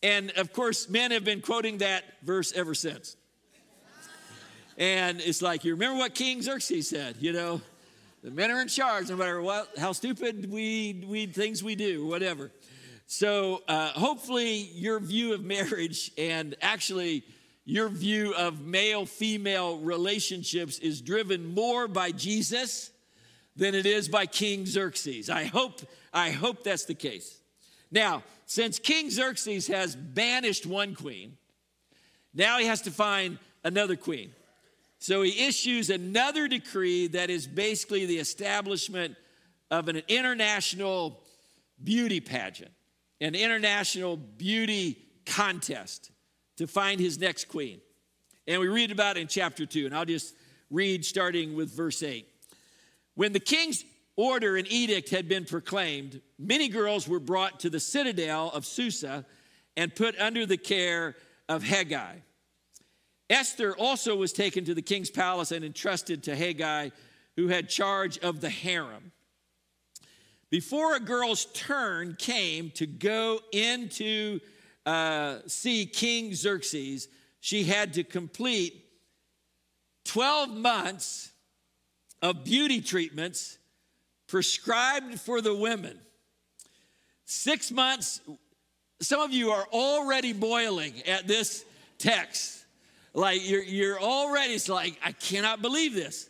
And 0.03 0.31
of 0.31 0.53
course, 0.53 0.87
men 0.87 1.11
have 1.11 1.23
been 1.23 1.41
quoting 1.41 1.79
that 1.79 2.03
verse 2.21 2.53
ever 2.53 2.75
since. 2.75 3.17
And 4.77 5.21
it's 5.21 5.41
like, 5.41 5.63
you 5.63 5.73
remember 5.73 5.97
what 5.97 6.13
King 6.13 6.41
Xerxes 6.41 6.89
said, 6.89 7.15
you 7.19 7.31
know, 7.31 7.61
the 8.21 8.29
men 8.29 8.51
are 8.51 8.61
in 8.61 8.67
charge 8.67 9.09
no 9.09 9.15
matter 9.15 9.41
what, 9.41 9.69
how 9.77 9.93
stupid 9.93 10.51
we, 10.51 11.05
we 11.07 11.25
things 11.27 11.63
we 11.63 11.75
do, 11.75 12.05
whatever. 12.05 12.51
So 13.07 13.61
uh, 13.67 13.89
hopefully 13.89 14.69
your 14.73 14.99
view 14.99 15.33
of 15.33 15.43
marriage 15.43 16.11
and 16.17 16.55
actually 16.61 17.23
your 17.65 17.89
view 17.89 18.33
of 18.35 18.61
male 18.61 19.05
female 19.05 19.77
relationships 19.79 20.79
is 20.79 21.01
driven 21.01 21.53
more 21.53 21.87
by 21.87 22.11
Jesus 22.11 22.91
than 23.55 23.73
it 23.73 23.85
is 23.85 24.07
by 24.09 24.25
King 24.25 24.65
Xerxes. 24.65 25.29
I 25.29 25.45
hope, 25.45 25.81
I 26.13 26.31
hope 26.31 26.63
that's 26.63 26.85
the 26.85 26.93
case. 26.93 27.39
Now, 27.91 28.23
since 28.45 28.77
King 28.77 29.09
Xerxes 29.09 29.67
has 29.67 29.95
banished 29.95 30.65
one 30.65 30.93
queen, 30.95 31.37
now 32.33 32.59
he 32.59 32.65
has 32.65 32.81
to 32.83 32.91
find 32.91 33.39
another 33.63 33.95
queen. 33.95 34.31
So 34.99 35.21
he 35.21 35.47
issues 35.47 35.89
another 35.89 36.47
decree 36.47 37.07
that 37.07 37.29
is 37.29 37.47
basically 37.47 38.05
the 38.05 38.17
establishment 38.17 39.15
of 39.71 39.87
an 39.87 40.01
international 40.07 41.21
beauty 41.83 42.19
pageant, 42.19 42.71
an 43.21 43.35
international 43.35 44.17
beauty 44.17 44.97
contest 45.25 46.11
to 46.57 46.67
find 46.67 46.99
his 46.99 47.19
next 47.19 47.47
queen. 47.47 47.81
And 48.47 48.61
we 48.61 48.67
read 48.67 48.91
about 48.91 49.17
it 49.17 49.21
in 49.21 49.27
chapter 49.27 49.65
2, 49.65 49.85
and 49.85 49.95
I'll 49.95 50.05
just 50.05 50.35
read 50.69 51.05
starting 51.05 51.55
with 51.55 51.75
verse 51.75 52.03
8. 52.03 52.27
When 53.15 53.33
the 53.33 53.39
king's 53.39 53.83
order 54.15 54.55
and 54.55 54.71
edict 54.71 55.09
had 55.09 55.27
been 55.27 55.45
proclaimed, 55.45 56.21
many 56.37 56.69
girls 56.69 57.07
were 57.07 57.19
brought 57.19 57.61
to 57.61 57.69
the 57.69 57.79
citadel 57.79 58.51
of 58.51 58.65
Susa 58.65 59.25
and 59.75 59.93
put 59.93 60.17
under 60.19 60.45
the 60.45 60.57
care 60.57 61.15
of 61.49 61.63
Hegai. 61.63 62.21
Esther 63.29 63.75
also 63.75 64.15
was 64.15 64.31
taken 64.31 64.65
to 64.65 64.73
the 64.73 64.81
king's 64.81 65.09
palace 65.09 65.51
and 65.51 65.65
entrusted 65.65 66.23
to 66.23 66.35
Hegai, 66.35 66.91
who 67.35 67.47
had 67.47 67.69
charge 67.69 68.17
of 68.19 68.39
the 68.39 68.49
harem. 68.49 69.11
Before 70.55 70.95
a 70.95 71.01
girl's 71.01 71.47
turn 71.47 72.15
came 72.17 72.69
to 72.75 72.87
go 72.87 73.41
into 73.51 74.39
uh, 74.85 75.39
see 75.47 75.85
King 75.85 76.33
Xerxes, 76.33 77.09
she 77.41 77.65
had 77.65 77.95
to 77.95 78.05
complete 78.05 78.85
12 80.05 80.51
months 80.51 81.33
of 82.21 82.45
beauty 82.45 82.79
treatments 82.79 83.57
prescribed 84.27 85.19
for 85.19 85.41
the 85.41 85.53
women. 85.53 85.99
Six 87.25 87.69
months, 87.69 88.21
some 89.01 89.19
of 89.19 89.33
you 89.33 89.51
are 89.51 89.67
already 89.73 90.31
boiling 90.31 90.93
at 91.05 91.27
this 91.27 91.65
text. 91.97 92.63
Like 93.13 93.45
you're, 93.45 93.61
you're 93.61 93.99
already, 93.99 94.53
it's 94.53 94.69
like, 94.69 94.97
I 95.03 95.11
cannot 95.11 95.61
believe 95.61 95.93
this. 95.93 96.29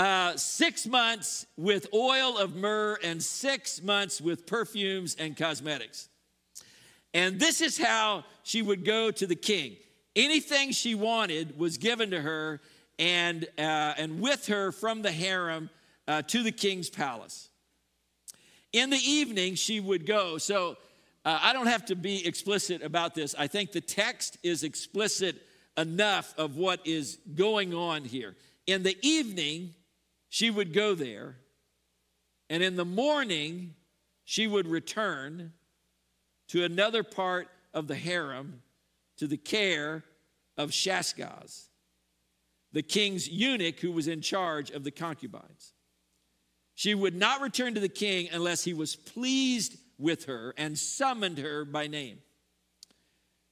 Uh, 0.00 0.34
six 0.34 0.86
months 0.86 1.44
with 1.58 1.86
oil 1.92 2.38
of 2.38 2.56
myrrh 2.56 2.98
and 3.04 3.22
six 3.22 3.82
months 3.82 4.18
with 4.18 4.46
perfumes 4.46 5.14
and 5.18 5.36
cosmetics. 5.36 6.08
And 7.12 7.38
this 7.38 7.60
is 7.60 7.76
how 7.76 8.24
she 8.42 8.62
would 8.62 8.86
go 8.86 9.10
to 9.10 9.26
the 9.26 9.36
king. 9.36 9.76
Anything 10.16 10.70
she 10.72 10.94
wanted 10.94 11.58
was 11.58 11.76
given 11.76 12.12
to 12.12 12.20
her, 12.22 12.62
and, 12.98 13.44
uh, 13.58 13.92
and 13.98 14.22
with 14.22 14.46
her 14.46 14.72
from 14.72 15.02
the 15.02 15.12
harem 15.12 15.68
uh, 16.08 16.22
to 16.22 16.42
the 16.42 16.52
king's 16.52 16.88
palace. 16.88 17.50
In 18.72 18.88
the 18.88 18.96
evening, 19.04 19.54
she 19.54 19.80
would 19.80 20.06
go. 20.06 20.38
So 20.38 20.78
uh, 21.26 21.40
I 21.42 21.52
don't 21.52 21.66
have 21.66 21.84
to 21.84 21.94
be 21.94 22.26
explicit 22.26 22.80
about 22.80 23.14
this. 23.14 23.34
I 23.38 23.48
think 23.48 23.72
the 23.72 23.82
text 23.82 24.38
is 24.42 24.64
explicit 24.64 25.36
enough 25.76 26.32
of 26.38 26.56
what 26.56 26.86
is 26.86 27.18
going 27.34 27.74
on 27.74 28.04
here. 28.04 28.34
In 28.66 28.82
the 28.82 28.96
evening, 29.02 29.74
she 30.30 30.48
would 30.48 30.72
go 30.72 30.94
there, 30.94 31.36
and 32.48 32.62
in 32.62 32.76
the 32.76 32.84
morning, 32.84 33.74
she 34.24 34.46
would 34.46 34.66
return 34.66 35.52
to 36.48 36.64
another 36.64 37.02
part 37.02 37.48
of 37.74 37.88
the 37.88 37.96
harem 37.96 38.62
to 39.18 39.26
the 39.26 39.36
care 39.36 40.04
of 40.56 40.70
Shaashgaz, 40.70 41.66
the 42.72 42.82
king's 42.82 43.28
eunuch 43.28 43.80
who 43.80 43.90
was 43.90 44.06
in 44.06 44.20
charge 44.20 44.70
of 44.70 44.84
the 44.84 44.92
concubines. 44.92 45.74
She 46.76 46.94
would 46.94 47.16
not 47.16 47.40
return 47.40 47.74
to 47.74 47.80
the 47.80 47.88
king 47.88 48.28
unless 48.32 48.62
he 48.64 48.72
was 48.72 48.94
pleased 48.96 49.76
with 49.98 50.24
her 50.26 50.54
and 50.56 50.78
summoned 50.78 51.38
her 51.38 51.64
by 51.64 51.88
name. 51.88 52.18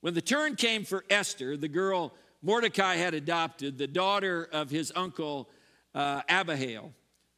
When 0.00 0.14
the 0.14 0.22
turn 0.22 0.54
came 0.54 0.84
for 0.84 1.04
Esther, 1.10 1.56
the 1.56 1.68
girl 1.68 2.14
Mordecai 2.40 2.94
had 2.96 3.14
adopted, 3.14 3.78
the 3.78 3.88
daughter 3.88 4.48
of 4.52 4.70
his 4.70 4.92
uncle 4.94 5.50
uh, 5.94 6.22
Abihail, 6.28 6.92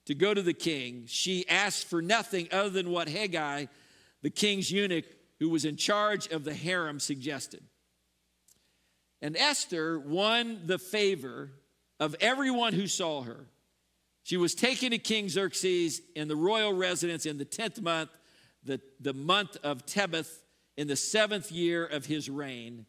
to 0.07 0.15
go 0.15 0.35
to 0.35 0.43
the 0.43 0.55
king, 0.55 1.05
she 1.07 1.49
asked 1.49 1.87
for 1.87 2.03
nothing 2.03 2.49
other 2.51 2.71
than 2.71 2.91
what 2.91 3.09
Hegai, 3.09 3.69
the 4.23 4.31
king's 4.31 4.71
eunuch 4.71 5.05
who 5.39 5.49
was 5.49 5.65
in 5.65 5.77
charge 5.77 6.29
of 6.29 6.45
the 6.45 6.55
harem, 6.55 7.01
suggested. 7.01 7.63
And 9.23 9.37
Esther 9.37 9.99
won 9.99 10.63
the 10.67 10.79
favor 10.79 11.51
of 11.99 12.17
everyone 12.21 12.73
who 12.73 12.87
saw 12.87 13.23
her. 13.23 13.47
She 14.23 14.37
was 14.37 14.55
taken 14.55 14.91
to 14.91 14.99
King 14.99 15.29
Xerxes 15.29 16.01
in 16.15 16.29
the 16.29 16.37
royal 16.37 16.73
residence 16.73 17.27
in 17.27 17.39
the 17.39 17.45
10th 17.45 17.81
month, 17.81 18.11
the, 18.65 18.81
the 19.01 19.15
month 19.15 19.57
of 19.63 19.87
Tebeth, 19.87 20.31
in 20.77 20.89
the 20.89 20.97
seventh 20.97 21.51
year 21.51 21.85
of 21.85 22.07
his 22.07 22.31
reign. 22.31 22.87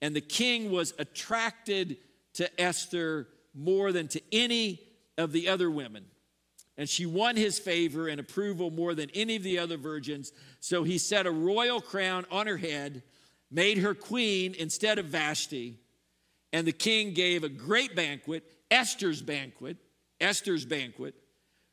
And 0.00 0.16
the 0.16 0.20
king 0.20 0.70
was 0.70 0.92
attracted 0.98 1.96
to 2.34 2.60
Esther 2.60 3.28
more 3.54 3.92
than 3.92 4.08
to 4.08 4.20
any 4.32 4.80
of 5.22 5.32
the 5.32 5.48
other 5.48 5.70
women. 5.70 6.04
And 6.76 6.88
she 6.88 7.06
won 7.06 7.36
his 7.36 7.58
favor 7.58 8.08
and 8.08 8.18
approval 8.20 8.70
more 8.70 8.94
than 8.94 9.10
any 9.14 9.36
of 9.36 9.42
the 9.42 9.58
other 9.58 9.76
virgins. 9.76 10.32
So 10.60 10.84
he 10.84 10.98
set 10.98 11.26
a 11.26 11.30
royal 11.30 11.80
crown 11.80 12.26
on 12.30 12.46
her 12.46 12.56
head, 12.56 13.02
made 13.50 13.78
her 13.78 13.94
queen 13.94 14.54
instead 14.58 14.98
of 14.98 15.06
Vashti. 15.06 15.78
And 16.52 16.66
the 16.66 16.72
king 16.72 17.14
gave 17.14 17.44
a 17.44 17.48
great 17.48 17.94
banquet, 17.94 18.44
Esther's 18.70 19.22
banquet, 19.22 19.76
Esther's 20.20 20.64
banquet, 20.64 21.14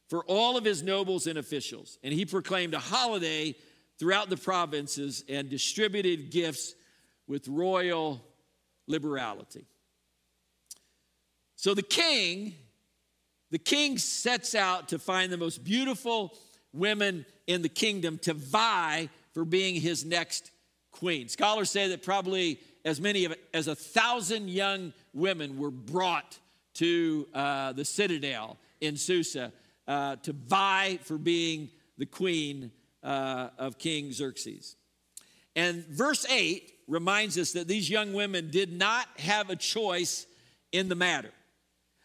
for 0.08 0.24
all 0.26 0.58
of 0.58 0.66
his 0.66 0.84
nobles 0.84 1.28
and 1.28 1.38
officials. 1.38 1.98
And 2.04 2.14
he 2.14 2.26
proclaimed 2.26 2.74
a 2.74 2.80
holiday 2.80 3.56
throughout 4.00 4.30
the 4.30 4.38
provinces 4.38 5.24
and 5.30 5.50
distributed 5.50 6.32
gifts 6.32 6.74
with 7.28 7.48
royal 7.48 8.22
liberality. 8.88 9.66
So 11.56 11.74
the 11.74 11.84
king 11.84 12.56
the 13.52 13.60
king 13.60 13.98
sets 13.98 14.56
out 14.56 14.90
to 14.90 15.00
find 15.00 15.32
the 15.32 15.38
most 15.38 15.64
beautiful 15.64 16.38
women 16.74 17.26
in 17.48 17.62
the 17.62 17.70
kingdom 17.70 18.18
to 18.20 18.34
vie 18.34 19.10
for 19.34 19.46
being 19.46 19.76
his 19.76 20.06
next 20.06 20.52
queen. 20.92 21.28
Scholars 21.28 21.70
say 21.70 21.88
that 21.90 22.04
probably 22.04 22.60
as 22.86 23.02
many 23.02 23.28
as 23.54 23.68
a 23.68 23.76
thousand 23.76 24.50
young 24.50 24.94
women 25.14 25.58
were 25.58 25.72
brought 25.72 26.38
to 26.76 27.28
uh, 27.34 27.74
the 27.74 27.86
citadel 27.86 28.58
in 28.82 28.96
Susa 28.96 29.52
uh, 29.88 30.16
to 30.18 30.34
vie 30.34 31.00
for 31.04 31.18
being 31.18 31.70
the 31.98 32.06
queen 32.06 32.72
uh, 33.04 33.50
of 33.58 33.78
King 33.78 34.12
Xerxes. 34.12 34.76
And 35.56 35.86
verse 35.88 36.26
8 36.30 36.72
reminds 36.88 37.38
us 37.38 37.54
that 37.54 37.68
these 37.68 37.90
young 37.90 38.14
women 38.14 38.50
did 38.50 38.72
not 38.72 39.08
have 39.18 39.50
a 39.50 39.56
choice 39.56 40.26
in 40.72 40.90
the 40.90 40.96
matter 40.96 41.32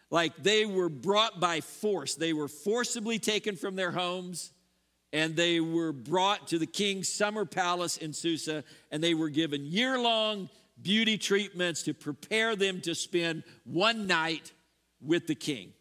like 0.09 0.35
they 0.37 0.65
were 0.65 0.89
brought 0.89 1.39
by 1.39 1.61
force. 1.61 2.15
They 2.15 2.33
were 2.33 2.47
forcibly 2.47 3.19
taken 3.19 3.55
from 3.55 3.75
their 3.75 3.91
homes 3.91 4.51
and 5.11 5.35
they 5.35 5.59
were 5.59 5.93
brought 5.93 6.47
to 6.49 6.59
the 6.59 6.65
king's 6.65 7.09
summer 7.09 7.45
palace 7.45 7.97
in 7.97 8.13
Susa 8.13 8.63
and 8.91 9.03
they 9.03 9.13
were 9.13 9.29
given 9.29 9.65
year 9.65 9.99
long 9.99 10.49
beauty 10.81 11.17
treatments 11.17 11.83
to 11.83 11.93
prepare 11.93 12.55
them 12.55 12.81
to 12.81 12.93
spend 12.93 13.43
one 13.63 14.07
night 14.07 14.51
with 15.01 15.27
the 15.27 15.35
king. 15.35 15.73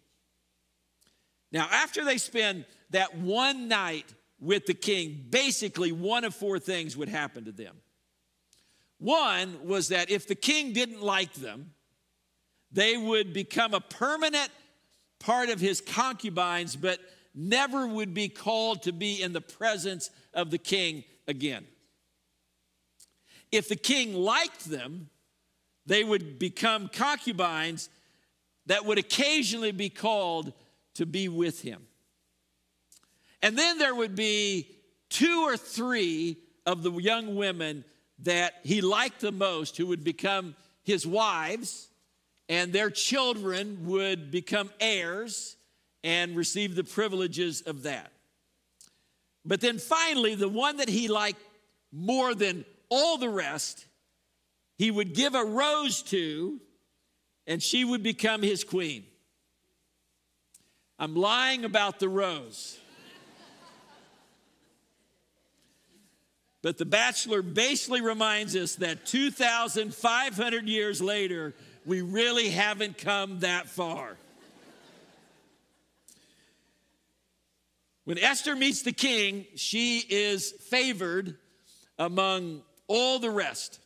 Now, 1.53 1.68
after 1.70 2.05
they 2.05 2.18
spend 2.18 2.64
that 2.90 3.16
one 3.16 3.68
night 3.68 4.07
with 4.40 4.66
the 4.66 4.75
king, 4.75 5.27
basically 5.31 5.92
one 5.92 6.25
of 6.25 6.35
four 6.35 6.59
things 6.59 6.96
would 6.96 7.09
happen 7.09 7.44
to 7.44 7.53
them. 7.53 7.77
One 8.98 9.66
was 9.66 9.88
that 9.88 10.11
if 10.11 10.27
the 10.27 10.35
king 10.35 10.72
didn't 10.72 11.03
like 11.03 11.33
them, 11.35 11.72
they 12.74 12.96
would 12.96 13.32
become 13.32 13.72
a 13.72 13.80
permanent 13.80 14.50
part 15.20 15.48
of 15.48 15.60
his 15.60 15.80
concubines, 15.80 16.76
but 16.76 16.98
never 17.34 17.87
would 17.87 18.12
be 18.12 18.28
called 18.28 18.82
to 18.82 18.92
be 18.92 19.22
in 19.22 19.32
the 19.32 19.40
presence 19.40 20.10
of 20.34 20.50
the 20.50 20.58
king 20.58 21.04
again. 21.26 21.64
If 23.52 23.68
the 23.68 23.76
king 23.76 24.14
liked 24.14 24.64
them, 24.64 25.08
they 25.87 26.02
would 26.02 26.38
become 26.38 26.88
concubines 26.88 27.88
that 28.66 28.84
would 28.84 28.98
occasionally 28.98 29.72
be 29.72 29.88
called 29.88 30.52
to 30.94 31.06
be 31.06 31.28
with 31.28 31.62
him. 31.62 31.87
And 33.40 33.56
then 33.56 33.78
there 33.78 33.94
would 33.94 34.16
be 34.16 34.70
two 35.10 35.44
or 35.46 35.56
three 35.56 36.38
of 36.66 36.82
the 36.82 36.92
young 36.92 37.37
women 37.37 37.84
that 38.20 38.54
he 38.64 38.80
liked 38.80 39.20
the 39.20 39.32
most 39.32 39.76
who 39.76 39.87
would 39.87 40.02
become 40.02 40.56
his 40.82 41.06
wives 41.06 41.88
and 42.48 42.72
their 42.72 42.90
children 42.90 43.87
would 43.87 44.30
become 44.30 44.70
heirs 44.80 45.57
and 46.02 46.37
receive 46.37 46.74
the 46.74 46.85
privileges 46.85 47.62
of 47.62 47.85
that. 47.85 48.12
But 49.44 49.61
then 49.61 49.78
finally, 49.78 50.35
the 50.35 50.48
one 50.48 50.78
that 50.78 50.88
he 50.88 51.09
liked 51.09 51.40
more 51.92 52.35
than 52.35 52.64
all 52.88 53.18
the 53.18 53.28
rest, 53.28 53.87
he 54.76 54.90
would 54.90 55.14
give 55.14 55.35
a 55.35 55.44
rose 55.44 56.02
to, 56.04 56.61
and 57.46 57.62
she 57.62 57.85
would 57.85 58.02
become 58.02 58.42
his 58.42 58.64
queen. 58.64 59.04
I'm 60.98 61.14
lying 61.14 61.64
about 61.64 62.00
the 62.00 62.09
rose. 62.09 62.78
But 66.62 66.78
The 66.78 66.87
Bachelor 66.87 67.42
basically 67.42 68.00
reminds 68.00 68.57
us 68.57 68.76
that 68.76 69.04
2,500 69.04 70.66
years 70.66 71.02
later, 71.02 71.54
we 71.87 72.01
really 72.01 72.51
haven't 72.51 72.99
come 72.99 73.40
that 73.40 73.68
far. 73.68 74.16
When 78.05 78.18
Esther 78.18 78.55
meets 78.55 78.83
the 78.83 78.92
king, 78.92 79.47
she 79.57 80.01
is 80.01 80.53
favored 80.53 81.37
among 81.99 82.62
all 82.87 83.18
the 83.18 83.31
rest. 83.31 83.81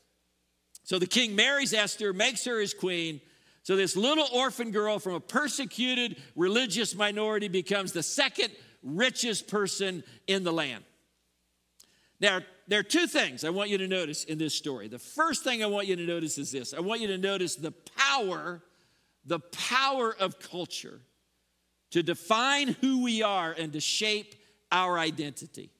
So 0.82 0.98
the 0.98 1.06
king 1.06 1.36
marries 1.36 1.72
Esther, 1.72 2.12
makes 2.12 2.44
her 2.44 2.60
his 2.60 2.74
queen. 2.74 3.20
So 3.62 3.76
this 3.76 3.96
little 3.96 4.26
orphan 4.32 4.70
girl 4.70 4.98
from 4.98 5.14
a 5.14 5.20
persecuted 5.20 6.16
religious 6.34 6.94
minority 6.94 7.48
becomes 7.48 7.92
the 7.92 8.02
second 8.02 8.50
richest 8.82 9.48
person 9.48 10.02
in 10.26 10.42
the 10.42 10.52
land. 10.52 10.84
Now, 12.20 12.40
there 12.68 12.78
are 12.78 12.84
two 12.84 13.06
things 13.06 13.44
I 13.44 13.50
want 13.50 13.70
you 13.70 13.78
to 13.78 13.88
notice 13.88 14.24
in 14.24 14.36
this 14.36 14.54
story. 14.54 14.88
The 14.88 14.98
first 14.98 15.42
thing 15.42 15.64
I 15.64 15.66
want 15.66 15.86
you 15.86 15.96
to 15.96 16.06
notice 16.06 16.36
is 16.36 16.52
this 16.52 16.74
I 16.74 16.80
want 16.80 17.00
you 17.00 17.08
to 17.08 17.18
notice 17.18 17.56
the 17.56 17.72
power, 17.72 18.62
the 19.24 19.40
power 19.40 20.14
of 20.14 20.38
culture 20.38 21.00
to 21.90 22.02
define 22.02 22.68
who 22.80 23.02
we 23.02 23.22
are 23.22 23.52
and 23.52 23.72
to 23.72 23.80
shape 23.80 24.34
our 24.70 24.98
identity. 24.98 25.70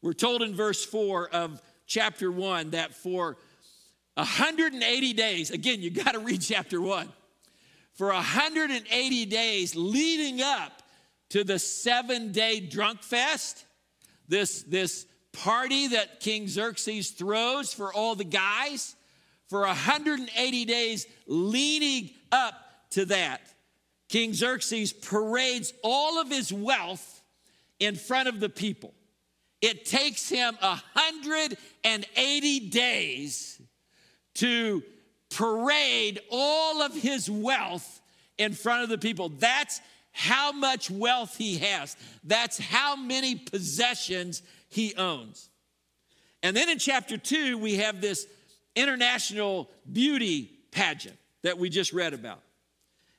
We're 0.00 0.12
told 0.12 0.42
in 0.42 0.54
verse 0.54 0.84
4 0.84 1.28
of 1.30 1.60
chapter 1.86 2.30
1 2.30 2.70
that 2.70 2.94
for 2.94 3.36
180 4.14 5.12
days, 5.12 5.50
again, 5.50 5.82
you 5.82 5.90
got 5.90 6.12
to 6.12 6.20
read 6.20 6.40
chapter 6.40 6.80
1. 6.80 7.08
For 7.94 8.06
180 8.06 9.26
days 9.26 9.74
leading 9.74 10.40
up 10.40 10.82
to 11.30 11.44
the 11.44 11.58
seven 11.58 12.32
day 12.32 12.60
drunk 12.60 13.02
fest, 13.02 13.64
this, 14.28 14.62
this 14.62 15.06
party 15.32 15.88
that 15.88 16.20
King 16.20 16.48
Xerxes 16.48 17.10
throws 17.10 17.72
for 17.72 17.92
all 17.92 18.14
the 18.14 18.24
guys 18.24 18.94
for 19.48 19.62
180 19.62 20.64
days 20.64 21.06
leading 21.26 22.10
up 22.30 22.54
to 22.90 23.06
that. 23.06 23.40
King 24.08 24.34
Xerxes 24.34 24.92
parades 24.92 25.72
all 25.82 26.20
of 26.20 26.28
his 26.28 26.52
wealth 26.52 27.22
in 27.78 27.96
front 27.96 28.28
of 28.28 28.40
the 28.40 28.48
people. 28.48 28.92
It 29.60 29.84
takes 29.84 30.28
him 30.28 30.56
180 30.60 32.60
days 32.70 33.60
to 34.34 34.82
parade 35.30 36.20
all 36.30 36.82
of 36.82 36.94
his 36.94 37.30
wealth 37.30 38.00
in 38.38 38.52
front 38.52 38.84
of 38.84 38.88
the 38.88 38.98
people. 38.98 39.28
That's 39.28 39.80
how 40.12 40.52
much 40.52 40.90
wealth 40.90 41.36
he 41.36 41.58
has. 41.58 41.96
That's 42.24 42.58
how 42.58 42.96
many 42.96 43.36
possessions 43.36 44.42
he 44.70 44.94
owns. 44.96 45.50
And 46.42 46.56
then 46.56 46.70
in 46.70 46.78
chapter 46.78 47.18
two, 47.18 47.58
we 47.58 47.76
have 47.76 48.00
this 48.00 48.26
international 48.74 49.68
beauty 49.90 50.50
pageant 50.70 51.16
that 51.42 51.58
we 51.58 51.68
just 51.68 51.92
read 51.92 52.14
about. 52.14 52.40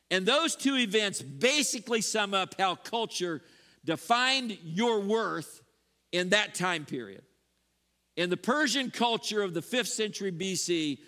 And 0.09 0.25
those 0.25 0.55
two 0.55 0.77
events 0.77 1.21
basically 1.21 2.01
sum 2.01 2.33
up 2.33 2.55
how 2.59 2.75
culture 2.75 3.41
defined 3.85 4.57
your 4.63 4.99
worth 4.99 5.61
in 6.11 6.29
that 6.29 6.55
time 6.55 6.85
period. 6.85 7.23
In 8.17 8.29
the 8.29 8.37
Persian 8.37 8.91
culture 8.91 9.41
of 9.41 9.53
the 9.53 9.61
5th 9.61 9.87
century 9.87 10.31
BC, 10.31 10.99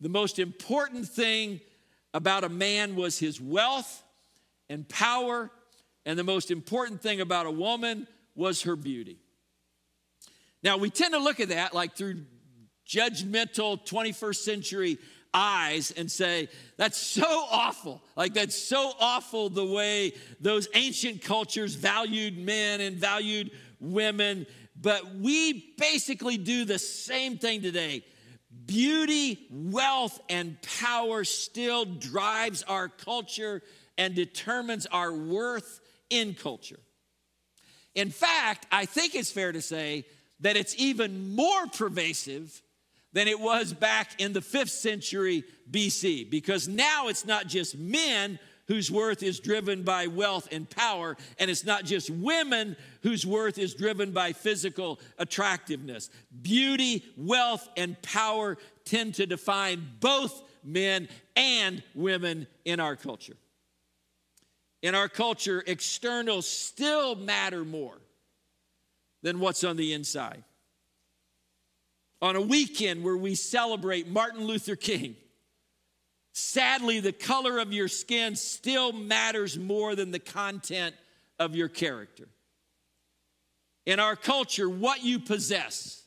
the 0.00 0.08
most 0.08 0.38
important 0.38 1.08
thing 1.08 1.60
about 2.12 2.44
a 2.44 2.48
man 2.48 2.96
was 2.96 3.18
his 3.18 3.40
wealth 3.40 4.02
and 4.68 4.88
power, 4.88 5.50
and 6.04 6.18
the 6.18 6.24
most 6.24 6.50
important 6.50 7.00
thing 7.00 7.20
about 7.20 7.46
a 7.46 7.50
woman 7.50 8.06
was 8.34 8.62
her 8.62 8.76
beauty. 8.76 9.18
Now, 10.62 10.76
we 10.76 10.90
tend 10.90 11.14
to 11.14 11.20
look 11.20 11.40
at 11.40 11.48
that 11.48 11.74
like 11.74 11.96
through 11.96 12.24
judgmental 12.86 13.84
21st 13.86 14.36
century 14.36 14.98
eyes 15.32 15.92
and 15.92 16.10
say, 16.10 16.48
that's 16.76 16.98
so 16.98 17.46
awful. 17.50 18.02
Like, 18.16 18.34
that's 18.34 18.60
so 18.60 18.92
awful 19.00 19.48
the 19.48 19.64
way 19.64 20.12
those 20.40 20.68
ancient 20.74 21.22
cultures 21.22 21.74
valued 21.74 22.36
men 22.36 22.80
and 22.80 22.96
valued 22.96 23.52
women. 23.78 24.46
But 24.80 25.14
we 25.14 25.74
basically 25.78 26.36
do 26.36 26.64
the 26.64 26.78
same 26.78 27.38
thing 27.38 27.62
today. 27.62 28.04
Beauty, 28.66 29.46
wealth, 29.50 30.20
and 30.28 30.56
power 30.80 31.24
still 31.24 31.84
drives 31.84 32.62
our 32.64 32.88
culture 32.88 33.62
and 33.96 34.14
determines 34.14 34.86
our 34.86 35.12
worth 35.12 35.80
in 36.08 36.34
culture. 36.34 36.80
In 37.94 38.10
fact, 38.10 38.66
I 38.72 38.86
think 38.86 39.14
it's 39.14 39.30
fair 39.30 39.52
to 39.52 39.60
say 39.60 40.06
that 40.40 40.56
it's 40.56 40.74
even 40.78 41.34
more 41.34 41.66
pervasive 41.66 42.62
than 43.12 43.28
it 43.28 43.40
was 43.40 43.72
back 43.72 44.20
in 44.20 44.32
the 44.32 44.40
fifth 44.40 44.70
century 44.70 45.44
BC, 45.70 46.30
because 46.30 46.68
now 46.68 47.08
it's 47.08 47.26
not 47.26 47.46
just 47.46 47.76
men 47.76 48.38
whose 48.68 48.88
worth 48.88 49.24
is 49.24 49.40
driven 49.40 49.82
by 49.82 50.06
wealth 50.06 50.48
and 50.52 50.70
power, 50.70 51.16
and 51.40 51.50
it's 51.50 51.64
not 51.64 51.84
just 51.84 52.08
women 52.08 52.76
whose 53.02 53.26
worth 53.26 53.58
is 53.58 53.74
driven 53.74 54.12
by 54.12 54.32
physical 54.32 55.00
attractiveness. 55.18 56.08
Beauty, 56.40 57.04
wealth, 57.16 57.68
and 57.76 58.00
power 58.00 58.56
tend 58.84 59.14
to 59.14 59.26
define 59.26 59.84
both 59.98 60.44
men 60.62 61.08
and 61.34 61.82
women 61.96 62.46
in 62.64 62.78
our 62.78 62.94
culture. 62.94 63.36
In 64.82 64.94
our 64.94 65.08
culture, 65.08 65.64
externals 65.66 66.48
still 66.48 67.16
matter 67.16 67.64
more 67.64 67.98
than 69.22 69.40
what's 69.40 69.64
on 69.64 69.76
the 69.76 69.92
inside 69.92 70.44
on 72.22 72.36
a 72.36 72.40
weekend 72.40 73.02
where 73.02 73.16
we 73.16 73.34
celebrate 73.34 74.08
Martin 74.08 74.44
Luther 74.44 74.76
King, 74.76 75.16
sadly, 76.32 77.00
the 77.00 77.12
color 77.12 77.58
of 77.58 77.72
your 77.72 77.88
skin 77.88 78.36
still 78.36 78.92
matters 78.92 79.58
more 79.58 79.94
than 79.94 80.10
the 80.10 80.18
content 80.18 80.94
of 81.38 81.56
your 81.56 81.68
character. 81.68 82.28
In 83.86 83.98
our 83.98 84.16
culture, 84.16 84.68
what 84.68 85.02
you 85.02 85.18
possess, 85.18 86.02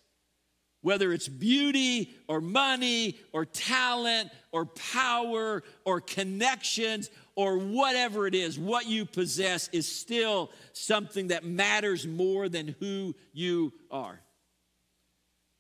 whether 0.82 1.12
it's 1.12 1.28
beauty 1.28 2.14
or 2.28 2.40
money 2.40 3.18
or 3.32 3.46
talent 3.46 4.30
or 4.52 4.66
power 4.66 5.64
or 5.84 6.00
connections 6.00 7.10
or 7.36 7.58
whatever 7.58 8.28
it 8.28 8.36
is, 8.36 8.60
what 8.60 8.88
you 8.88 9.06
possess 9.06 9.68
is 9.70 9.88
still 9.88 10.52
something 10.74 11.30
that 11.30 11.44
matters 11.44 12.06
more 12.06 12.48
than 12.48 12.76
who 12.80 13.16
you 13.34 13.74
are. 13.90 14.20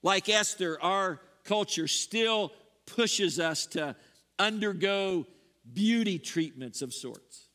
Like 0.04 0.30
Esther, 0.30 0.78
our 0.82 1.20
culture 1.46 1.88
still 1.88 2.52
pushes 2.86 3.40
us 3.40 3.66
to 3.68 3.96
undergo 4.38 5.26
beauty 5.72 6.20
treatments 6.20 6.82
of 6.82 6.94
sorts. 6.94 7.48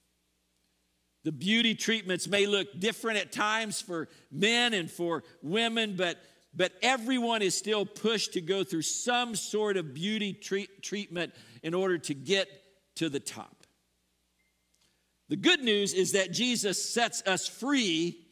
The 1.25 1.33
beauty 1.33 1.75
treatments 1.75 2.27
may 2.27 2.47
look 2.47 2.69
different 2.79 3.19
at 3.19 3.33
times 3.33 3.81
for 3.81 4.09
men 4.31 4.73
and 4.73 4.91
for 4.91 5.25
women, 5.43 5.95
but, 5.97 6.17
but 6.55 6.73
everyone 6.81 7.43
is 7.43 7.57
still 7.57 7.85
pushed 7.85 8.33
to 8.33 8.41
go 8.41 8.65
through 8.65 8.83
some 8.83 9.35
sort 9.35 9.77
of 9.77 9.93
beauty 9.93 10.33
treat, 10.33 10.83
treatment 10.83 11.35
in 11.63 11.75
order 11.75 11.99
to 11.99 12.15
get 12.15 12.49
to 12.97 13.09
the 13.09 13.21
top. 13.21 13.58
The 15.29 15.37
good 15.37 15.61
news 15.61 15.93
is 15.93 16.13
that 16.13 16.33
Jesus 16.33 16.83
sets 16.83 17.23
us 17.27 17.47
free 17.47 18.25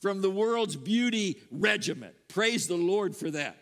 from 0.00 0.20
the 0.20 0.30
world's 0.30 0.76
beauty 0.76 1.40
regiment. 1.50 2.14
Praise 2.28 2.66
the 2.66 2.76
Lord 2.76 3.16
for 3.16 3.30
that. 3.30 3.56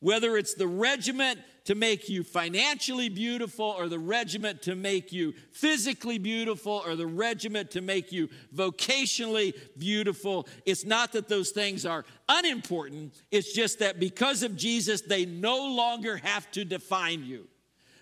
Whether 0.00 0.36
it's 0.36 0.54
the 0.54 0.68
regiment 0.68 1.40
to 1.64 1.74
make 1.74 2.08
you 2.08 2.22
financially 2.22 3.08
beautiful, 3.08 3.74
or 3.76 3.88
the 3.88 3.98
regiment 3.98 4.62
to 4.62 4.76
make 4.76 5.12
you 5.12 5.34
physically 5.52 6.18
beautiful, 6.18 6.80
or 6.86 6.94
the 6.94 7.06
regiment 7.06 7.72
to 7.72 7.80
make 7.80 8.12
you 8.12 8.28
vocationally 8.54 9.52
beautiful, 9.76 10.46
it's 10.64 10.84
not 10.84 11.12
that 11.12 11.26
those 11.26 11.50
things 11.50 11.84
are 11.84 12.04
unimportant. 12.28 13.20
It's 13.32 13.52
just 13.52 13.80
that 13.80 13.98
because 13.98 14.44
of 14.44 14.54
Jesus, 14.56 15.00
they 15.00 15.24
no 15.24 15.66
longer 15.66 16.18
have 16.18 16.48
to 16.52 16.64
define 16.64 17.24
you. 17.24 17.48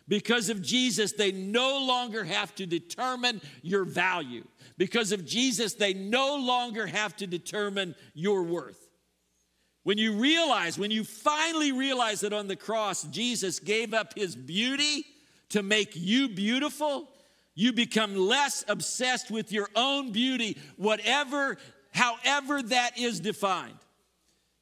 Because 0.07 0.51
of 0.51 0.61
Jesus, 0.61 1.12
they 1.12 1.33
no 1.33 1.85
longer 1.85 2.25
have 2.25 2.55
to 2.57 2.67
determine 2.67 3.40
your 3.62 3.85
value. 3.85 4.45
Because 4.77 5.12
of 5.12 5.25
Jesus, 5.25 5.75
they 5.75 5.95
no 5.95 6.37
longer 6.37 6.87
have 6.87 7.17
to 7.17 7.27
determine 7.27 7.95
your 8.12 8.43
worth. 8.43 8.88
When 9.85 9.99
you 9.99 10.14
realize, 10.14 10.79
when 10.79 10.90
you 10.90 11.05
finally 11.05 11.73
realize 11.73 12.21
that 12.21 12.33
on 12.33 12.49
the 12.49 12.57
cross, 12.57 13.05
Jesus 13.05 13.59
gave 13.61 13.95
up 13.95 14.14
his 14.17 14.35
beauty 14.35 15.05
to 15.51 15.62
make 15.62 15.95
you 15.95 16.29
beautiful, 16.29 17.09
you 17.55 17.73
become 17.73 18.17
less 18.17 18.64
obsessed 18.67 19.31
with 19.31 19.53
your 19.53 19.69
own 19.77 20.11
beauty, 20.11 20.59
whatever, 20.77 21.57
however 21.93 22.62
that 22.62 22.99
is 22.99 23.21
defined. 23.21 23.79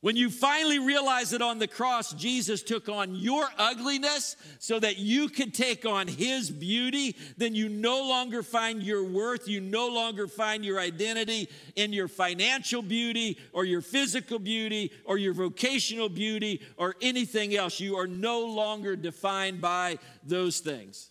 When 0.02 0.16
you 0.16 0.30
finally 0.30 0.80
realize 0.80 1.30
that 1.30 1.42
on 1.42 1.60
the 1.60 1.68
cross, 1.68 2.12
Jesus 2.12 2.60
took 2.64 2.88
on 2.88 3.14
your 3.14 3.46
ugliness 3.56 4.34
so 4.58 4.80
that 4.80 4.98
you 4.98 5.28
could 5.28 5.54
take 5.54 5.86
on 5.86 6.08
his 6.08 6.50
beauty, 6.50 7.16
then 7.36 7.54
you 7.54 7.68
no 7.68 8.08
longer 8.08 8.42
find 8.42 8.82
your 8.82 9.04
worth. 9.04 9.46
You 9.46 9.60
no 9.60 9.86
longer 9.86 10.26
find 10.26 10.64
your 10.64 10.80
identity 10.80 11.48
in 11.76 11.92
your 11.92 12.08
financial 12.08 12.82
beauty 12.82 13.38
or 13.52 13.64
your 13.64 13.80
physical 13.80 14.40
beauty 14.40 14.90
or 15.04 15.18
your 15.18 15.34
vocational 15.34 16.08
beauty 16.08 16.62
or 16.76 16.96
anything 17.00 17.54
else. 17.54 17.78
You 17.78 17.96
are 17.96 18.08
no 18.08 18.44
longer 18.44 18.96
defined 18.96 19.60
by 19.60 19.98
those 20.24 20.58
things. 20.58 21.10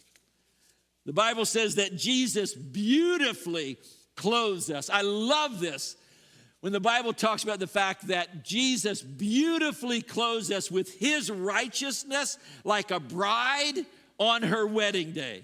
The 1.05 1.13
Bible 1.13 1.45
says 1.45 1.75
that 1.75 1.95
Jesus 1.95 2.53
beautifully 2.53 3.77
clothes 4.17 4.69
us. 4.69 4.89
I 4.89 5.01
love 5.01 5.61
this 5.61 5.95
when 6.61 6.73
the 6.73 6.79
Bible 6.79 7.11
talks 7.11 7.43
about 7.43 7.59
the 7.59 7.67
fact 7.67 8.07
that 8.07 8.45
Jesus 8.45 9.01
beautifully 9.01 10.01
clothes 10.01 10.51
us 10.51 10.71
with 10.71 10.93
his 10.93 11.29
righteousness 11.29 12.37
like 12.63 12.91
a 12.91 12.99
bride 12.99 13.85
on 14.19 14.43
her 14.43 14.65
wedding 14.67 15.11
day. 15.11 15.43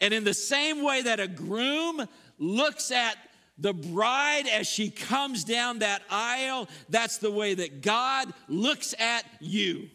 And 0.00 0.12
in 0.12 0.24
the 0.24 0.34
same 0.34 0.82
way 0.82 1.02
that 1.02 1.20
a 1.20 1.28
groom 1.28 2.06
looks 2.38 2.90
at 2.90 3.16
the 3.58 3.74
bride 3.74 4.46
as 4.46 4.66
she 4.66 4.90
comes 4.90 5.44
down 5.44 5.78
that 5.78 6.02
aisle, 6.10 6.68
that's 6.88 7.18
the 7.18 7.30
way 7.30 7.54
that 7.54 7.82
God 7.82 8.32
looks 8.48 8.94
at 8.98 9.24
you. 9.40 9.88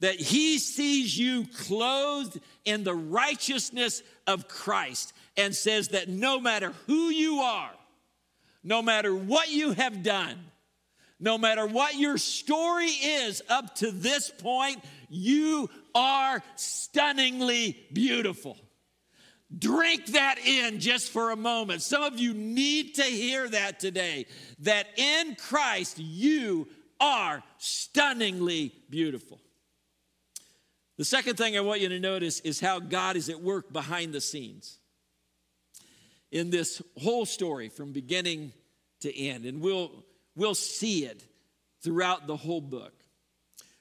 That 0.00 0.16
he 0.16 0.58
sees 0.58 1.18
you 1.18 1.46
clothed 1.66 2.40
in 2.64 2.84
the 2.84 2.94
righteousness 2.94 4.02
of 4.26 4.48
Christ 4.48 5.12
and 5.36 5.54
says 5.54 5.88
that 5.88 6.08
no 6.08 6.40
matter 6.40 6.72
who 6.86 7.10
you 7.10 7.40
are, 7.40 7.70
no 8.62 8.82
matter 8.82 9.14
what 9.14 9.50
you 9.50 9.72
have 9.72 10.02
done, 10.02 10.38
no 11.18 11.36
matter 11.36 11.66
what 11.66 11.96
your 11.96 12.18
story 12.18 12.86
is 12.86 13.42
up 13.48 13.74
to 13.76 13.90
this 13.90 14.30
point, 14.30 14.82
you 15.08 15.68
are 15.94 16.42
stunningly 16.56 17.78
beautiful. 17.92 18.56
Drink 19.56 20.06
that 20.06 20.38
in 20.38 20.80
just 20.80 21.10
for 21.10 21.30
a 21.30 21.36
moment. 21.36 21.82
Some 21.82 22.02
of 22.02 22.18
you 22.18 22.32
need 22.34 22.94
to 22.94 23.02
hear 23.02 23.48
that 23.48 23.80
today 23.80 24.26
that 24.60 24.86
in 24.96 25.34
Christ 25.34 25.98
you 25.98 26.68
are 27.00 27.42
stunningly 27.58 28.72
beautiful. 28.88 29.40
The 30.98 31.04
second 31.04 31.36
thing 31.36 31.56
I 31.56 31.60
want 31.60 31.80
you 31.80 31.88
to 31.88 31.98
notice 31.98 32.40
is 32.40 32.60
how 32.60 32.78
God 32.78 33.16
is 33.16 33.28
at 33.28 33.40
work 33.40 33.72
behind 33.72 34.12
the 34.12 34.20
scenes 34.20 34.79
in 36.30 36.50
this 36.50 36.80
whole 37.00 37.26
story 37.26 37.68
from 37.68 37.92
beginning 37.92 38.52
to 39.00 39.16
end. 39.16 39.44
And 39.44 39.60
we'll, 39.60 39.90
we'll 40.36 40.54
see 40.54 41.04
it 41.04 41.24
throughout 41.82 42.26
the 42.26 42.36
whole 42.36 42.60
book. 42.60 42.92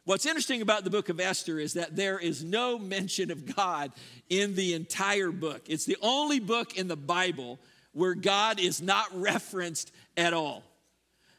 What's 0.05 0.25
interesting 0.25 0.61
about 0.61 0.83
the 0.83 0.89
book 0.89 1.09
of 1.09 1.19
Esther 1.19 1.59
is 1.59 1.73
that 1.73 1.95
there 1.95 2.17
is 2.17 2.43
no 2.43 2.79
mention 2.79 3.29
of 3.29 3.55
God 3.55 3.91
in 4.27 4.55
the 4.55 4.73
entire 4.73 5.31
book. 5.31 5.61
It's 5.67 5.85
the 5.85 5.97
only 6.01 6.39
book 6.39 6.77
in 6.77 6.87
the 6.87 6.95
Bible 6.95 7.59
where 7.91 8.15
God 8.15 8.59
is 8.59 8.81
not 8.81 9.07
referenced 9.13 9.91
at 10.17 10.33
all. 10.33 10.63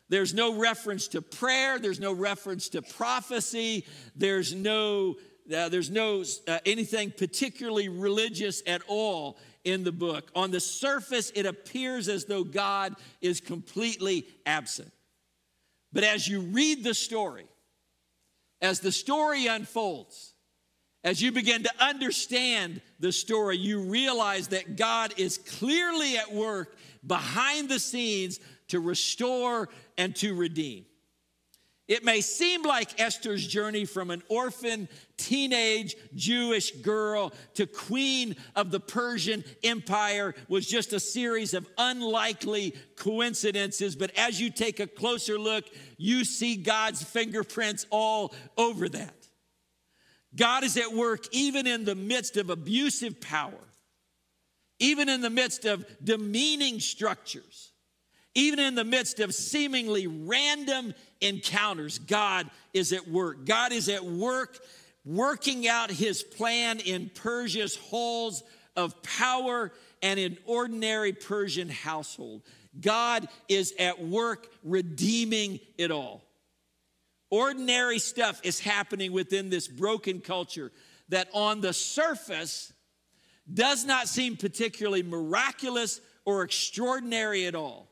There's 0.09 0.35
no 0.35 0.59
reference 0.59 1.09
to 1.09 1.23
prayer. 1.23 1.79
There's 1.79 2.01
no 2.01 2.13
reference 2.13 2.69
to 2.71 2.83
prophecy. 2.83 3.87
There's 4.15 4.55
no, 4.55 5.17
uh, 5.53 5.69
there's 5.69 5.91
no 5.91 6.25
uh, 6.47 6.59
anything 6.67 7.13
particularly 7.17 7.89
religious 7.89 8.63
at 8.67 8.83
all 8.89 9.37
in 9.65 9.85
the 9.85 9.93
book. 9.93 10.31
On 10.35 10.51
the 10.51 10.61
surface, 10.61 11.31
it 11.35 11.47
appears 11.47 12.09
as 12.09 12.25
though 12.25 12.45
God 12.45 12.95
is 13.21 13.41
completely 13.41 14.27
absent. 14.47 14.93
But 15.93 16.05
as 16.05 16.27
you 16.29 16.41
read 16.41 16.85
the 16.85 16.95
story, 16.95 17.47
as 18.61 18.81
the 18.81 18.93
story 18.93 19.47
unfolds, 19.47 20.35
as 21.03 21.23
you 21.23 21.33
begin 21.33 21.63
to 21.63 21.71
understand 21.81 22.83
the 22.99 23.11
story, 23.11 23.57
you 23.57 23.81
realize 23.81 24.49
that 24.49 24.77
God 24.77 25.15
is 25.17 25.39
clearly 25.39 26.19
at 26.19 26.33
work 26.33 26.77
behind 27.07 27.69
the 27.69 27.79
scenes 27.79 28.39
to 28.69 28.81
restore 28.81 29.69
and 29.97 30.15
to 30.17 30.35
redeem. 30.35 30.85
It 31.91 32.05
may 32.05 32.21
seem 32.21 32.63
like 32.63 33.01
Esther's 33.01 33.45
journey 33.45 33.85
from 33.85 34.13
an 34.13 34.23
orphan 34.29 34.89
teenage 35.17 35.97
Jewish 36.15 36.71
girl 36.71 37.33
to 37.55 37.67
queen 37.67 38.37
of 38.55 38.71
the 38.71 38.79
Persian 38.79 39.43
Empire 39.65 40.37
was 40.49 40.69
just 40.69 40.93
a 40.93 41.01
series 41.01 41.53
of 41.53 41.69
unlikely 41.77 42.77
coincidences, 42.95 43.97
but 43.97 44.17
as 44.17 44.41
you 44.41 44.51
take 44.51 44.79
a 44.79 44.87
closer 44.87 45.37
look, 45.37 45.65
you 45.97 46.25
see 46.25 46.55
God's 46.55 47.03
fingerprints 47.03 47.85
all 47.91 48.33
over 48.57 48.89
that. 48.89 49.27
God 50.37 50.63
is 50.63 50.77
at 50.77 50.93
work 50.93 51.25
even 51.33 51.67
in 51.67 51.85
the 51.85 51.97
midst 51.97 52.37
of 52.37 52.51
abusive 52.51 53.21
power, 53.21 53.67
even 54.79 55.09
in 55.09 55.23
the 55.23 55.29
midst 55.29 55.65
of 55.65 55.85
demeaning 56.05 56.79
structures 56.79 57.70
even 58.35 58.61
in 58.61 58.75
the 58.75 58.85
midst 58.85 59.21
of 59.21 59.35
seemingly 59.35 60.07
random 60.07 60.95
encounters, 61.21 61.99
God 61.99 62.49
is 62.73 62.93
at 62.93 63.09
work. 63.09 63.45
God 63.45 63.73
is 63.73 63.89
at 63.89 64.05
work 64.05 64.59
working 65.05 65.67
out 65.67 65.91
his 65.91 66.23
plan 66.23 66.79
in 66.79 67.11
Persia's 67.15 67.77
halls 67.77 68.43
of 68.77 69.03
power 69.03 69.73
and 70.03 70.21
in 70.21 70.37
ordinary 70.45 71.13
Persian 71.13 71.69
household. 71.69 72.43
God 72.81 73.29
is 73.49 73.75
at 73.79 74.03
work 74.03 74.49
redeeming 74.63 75.59
it 75.77 75.91
all. 75.91 76.23
Ordinary 77.31 77.99
stuff 77.99 78.41
is 78.45 78.61
happening 78.61 79.13
within 79.13 79.51
this 79.51 79.69
broken 79.69 80.21
culture 80.21 80.73
that 81.09 81.29
on 81.33 81.61
the 81.61 81.73
surface 81.73 82.73
does 83.53 83.85
not 83.85 84.09
seem 84.09 84.37
particularly 84.37 85.03
miraculous 85.03 86.01
or 86.25 86.43
extraordinary 86.43 87.47
at 87.47 87.55
all. 87.55 87.90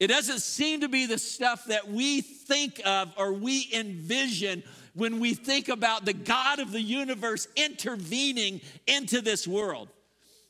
It 0.00 0.06
doesn't 0.06 0.40
seem 0.40 0.82
to 0.82 0.88
be 0.88 1.06
the 1.06 1.18
stuff 1.18 1.64
that 1.66 1.88
we 1.88 2.20
think 2.20 2.80
of 2.84 3.12
or 3.16 3.32
we 3.32 3.68
envision 3.72 4.62
when 4.94 5.20
we 5.20 5.34
think 5.34 5.68
about 5.68 6.04
the 6.04 6.12
God 6.12 6.60
of 6.60 6.72
the 6.72 6.80
universe 6.80 7.48
intervening 7.56 8.60
into 8.86 9.20
this 9.20 9.46
world. 9.46 9.88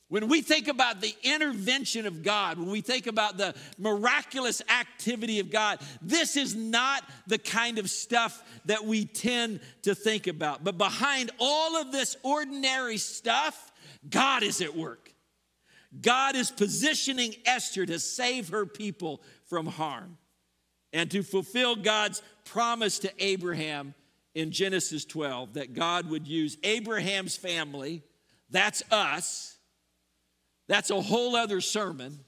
When 0.09 0.29
we 0.29 0.41
think 0.41 0.69
about 0.69 1.03
the 1.03 1.15
intervention 1.23 2.07
of 2.07 2.23
God, 2.23 2.59
when 2.59 2.71
we 2.71 2.81
think 2.81 3.07
about 3.07 3.37
the 3.37 3.55
miraculous 3.77 4.63
activity 4.71 5.39
of 5.39 5.51
God, 5.51 5.81
this 6.01 6.37
is 6.37 6.55
not 6.55 7.05
the 7.27 7.37
kind 7.37 7.79
of 7.79 7.91
stuff 7.91 8.43
that 8.65 8.85
we 8.85 9.05
tend 9.05 9.61
to 9.83 9.95
think 9.95 10.27
about. 10.27 10.65
But 10.65 10.79
behind 10.79 11.31
all 11.39 11.77
of 11.77 11.93
this 11.93 12.17
ordinary 12.23 12.97
stuff, 12.97 13.71
God 14.09 14.43
is 14.43 14.63
at 14.63 14.75
work. 14.75 15.13
God 16.01 16.37
is 16.37 16.51
positioning 16.51 17.35
Esther 17.45 17.85
to 17.85 17.99
save 17.99 18.49
her 18.49 18.65
people 18.67 19.23
from 19.49 19.67
harm 19.67 20.19
and 20.93 21.11
to 21.11 21.23
fulfill 21.23 21.77
God's 21.77 22.23
promise 22.45 22.99
to 23.01 23.13
Abraham 23.19 23.95
in 24.35 24.51
Genesis 24.51 25.05
12 25.05 25.55
that 25.55 25.75
God 25.75 26.09
would 26.11 26.27
use 26.27 26.57
Abraham's 26.63 27.37
family, 27.37 28.03
that's 28.51 28.83
us, 28.91 29.57
that's 30.67 30.91
a 30.91 31.01
whole 31.01 31.35
other 31.35 31.61
sermon. 31.61 32.21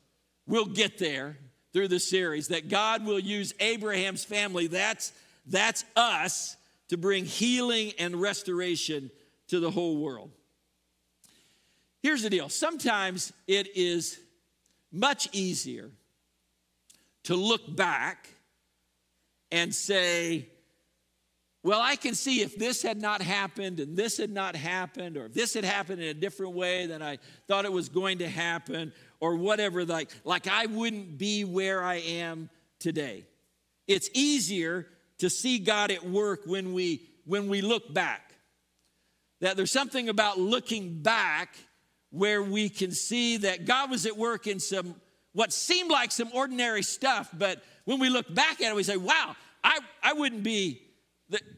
We'll 0.46 0.66
get 0.66 0.98
there 0.98 1.38
through 1.72 1.88
the 1.88 2.00
series 2.00 2.48
that 2.48 2.68
God 2.68 3.06
will 3.06 3.20
use 3.20 3.54
Abraham's 3.60 4.24
family, 4.24 4.66
that's, 4.66 5.12
that's 5.46 5.84
us, 5.94 6.56
to 6.88 6.96
bring 6.96 7.24
healing 7.24 7.92
and 7.98 8.20
restoration 8.20 9.10
to 9.46 9.60
the 9.60 9.70
whole 9.70 9.98
world. 9.98 10.30
Here's 12.02 12.22
the 12.22 12.30
deal 12.30 12.48
sometimes 12.48 13.32
it 13.46 13.76
is 13.76 14.18
much 14.90 15.28
easier 15.32 15.90
to 17.24 17.34
look 17.36 17.76
back 17.76 18.28
and 19.52 19.74
say, 19.74 20.48
well, 21.62 21.80
I 21.80 21.96
can 21.96 22.14
see 22.14 22.40
if 22.40 22.56
this 22.56 22.82
had 22.82 23.00
not 23.00 23.20
happened 23.20 23.80
and 23.80 23.96
this 23.96 24.16
had 24.16 24.30
not 24.30 24.56
happened, 24.56 25.16
or 25.16 25.26
if 25.26 25.34
this 25.34 25.52
had 25.52 25.64
happened 25.64 26.00
in 26.00 26.08
a 26.08 26.14
different 26.14 26.54
way 26.54 26.86
than 26.86 27.02
I 27.02 27.18
thought 27.46 27.66
it 27.66 27.72
was 27.72 27.90
going 27.90 28.18
to 28.18 28.28
happen, 28.28 28.92
or 29.20 29.36
whatever, 29.36 29.84
like, 29.84 30.10
like 30.24 30.46
I 30.48 30.66
wouldn't 30.66 31.18
be 31.18 31.44
where 31.44 31.82
I 31.82 31.96
am 31.96 32.48
today. 32.78 33.26
It's 33.86 34.08
easier 34.14 34.86
to 35.18 35.28
see 35.28 35.58
God 35.58 35.90
at 35.90 36.04
work 36.04 36.40
when 36.46 36.72
we 36.72 37.02
when 37.26 37.48
we 37.48 37.60
look 37.60 37.92
back. 37.92 38.34
That 39.40 39.56
there's 39.56 39.70
something 39.70 40.08
about 40.08 40.38
looking 40.38 41.02
back 41.02 41.54
where 42.10 42.42
we 42.42 42.68
can 42.68 42.92
see 42.92 43.36
that 43.38 43.66
God 43.66 43.90
was 43.90 44.06
at 44.06 44.16
work 44.16 44.46
in 44.46 44.58
some 44.58 44.94
what 45.32 45.52
seemed 45.52 45.90
like 45.90 46.12
some 46.12 46.30
ordinary 46.32 46.82
stuff, 46.82 47.30
but 47.36 47.62
when 47.84 48.00
we 48.00 48.08
look 48.08 48.32
back 48.34 48.60
at 48.60 48.70
it, 48.70 48.74
we 48.74 48.82
say, 48.82 48.96
wow, 48.96 49.36
I, 49.62 49.78
I 50.02 50.12
wouldn't 50.12 50.42
be 50.42 50.82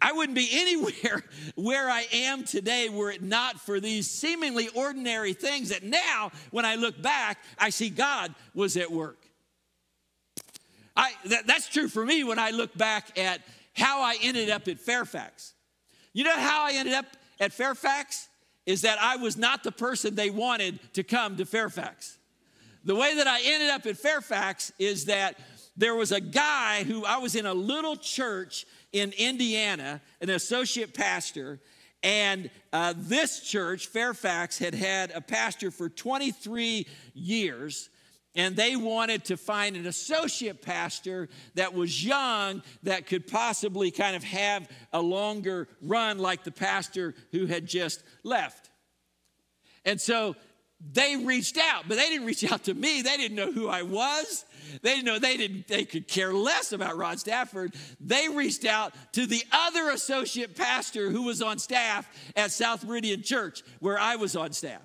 I 0.01 0.13
wouldn't 0.13 0.37
be 0.37 0.49
anywhere 0.53 1.23
where 1.55 1.89
I 1.89 2.07
am 2.13 2.45
today 2.45 2.89
were 2.89 3.11
it 3.11 3.23
not 3.23 3.61
for 3.61 3.81
these 3.81 4.11
seemingly 4.11 4.69
ordinary 4.69 5.33
things 5.33 5.71
that 5.71 5.83
now, 5.83 6.31
when 6.51 6.65
I 6.65 6.75
look 6.75 7.01
back, 7.01 7.39
I 7.59 7.71
see 7.71 7.89
God 7.89 8.35
was 8.55 8.77
at 8.77 8.91
work. 8.91 9.19
I, 10.95 11.13
that, 11.27 11.47
that's 11.47 11.69
true 11.69 11.89
for 11.89 12.05
me 12.05 12.23
when 12.23 12.39
I 12.39 12.51
look 12.51 12.77
back 12.77 13.19
at 13.19 13.41
how 13.75 14.03
I 14.03 14.17
ended 14.21 14.51
up 14.51 14.69
at 14.69 14.79
Fairfax. 14.79 15.55
You 16.13 16.25
know 16.25 16.37
how 16.37 16.67
I 16.67 16.73
ended 16.73 16.93
up 16.93 17.07
at 17.41 17.53
Fairfax? 17.53 18.29
Is 18.67 18.83
that 18.83 18.99
I 19.01 19.17
was 19.17 19.37
not 19.37 19.65
the 19.65 19.73
person 19.73 20.15
they 20.15 20.31
wanted 20.31 20.79
to 20.93 21.03
come 21.03 21.37
to 21.39 21.45
Fairfax. 21.45 22.19
The 22.85 22.95
way 22.95 23.15
that 23.17 23.27
I 23.27 23.41
ended 23.45 23.71
up 23.71 23.87
at 23.87 23.97
Fairfax 23.97 24.73
is 24.79 25.07
that 25.07 25.39
there 25.77 25.95
was 25.95 26.13
a 26.13 26.21
guy 26.21 26.85
who 26.85 27.05
I 27.05 27.19
was 27.19 27.35
in 27.35 27.47
a 27.47 27.55
little 27.55 27.97
church 27.97 28.67
in 28.93 29.13
Indiana, 29.17 30.01
an 30.21 30.31
associate 30.31 30.95
pastor, 30.95 31.61
and 32.03 32.51
uh, 32.73 32.95
this 32.97 33.41
church, 33.41 33.87
Fairfax, 33.87 34.59
had 34.59 34.75
had 34.75 35.13
a 35.13 35.21
pastor 35.21 35.71
for 35.71 35.89
23 35.89 36.87
years. 37.15 37.89
And 38.35 38.57
they 38.57 38.77
wanted 38.77 39.27
to 39.27 39.37
find 39.37 39.77
an 39.77 39.87
associate 39.87 40.63
pastor 40.63 41.29
that 41.55 41.75
was 41.75 42.05
young, 42.05 42.63
that 42.83 43.07
could 43.07 43.27
possibly 43.27 43.91
kind 43.91 44.17
of 44.17 44.25
have 44.25 44.69
a 44.93 45.01
longer 45.01 45.69
run, 45.83 46.19
like 46.19 46.43
the 46.43 46.51
pastor 46.51 47.15
who 47.31 47.47
had 47.47 47.67
just 47.67 48.03
left. 48.25 48.71
And 49.85 50.01
so 50.01 50.35
they 50.91 51.17
reached 51.17 51.59
out, 51.59 51.85
but 51.87 51.97
they 51.97 52.09
didn't 52.09 52.27
reach 52.27 52.51
out 52.51 52.65
to 52.65 52.75
me. 52.75 53.03
They 53.03 53.17
didn't 53.17 53.37
know 53.37 53.53
who 53.53 53.69
I 53.69 53.83
was. 53.83 54.45
They 54.83 54.95
didn't 54.95 55.05
know 55.05 55.19
they 55.19 55.37
didn't 55.37 55.69
they 55.69 55.85
could 55.85 56.09
care 56.09 56.33
less 56.33 56.73
about 56.73 56.97
Rod 56.97 57.21
Stafford. 57.21 57.75
They 58.01 58.29
reached 58.29 58.65
out 58.65 58.95
to 59.13 59.27
the 59.27 59.43
other 59.53 59.91
associate 59.91 60.57
pastor 60.57 61.11
who 61.11 61.23
was 61.23 61.43
on 61.43 61.59
staff 61.59 62.09
at 62.37 62.51
South 62.53 62.85
Meridian 62.85 63.23
Church 63.23 63.63
where 63.81 63.99
I 63.99 64.17
was 64.17 64.35
on 64.35 64.53
staff. 64.53 64.83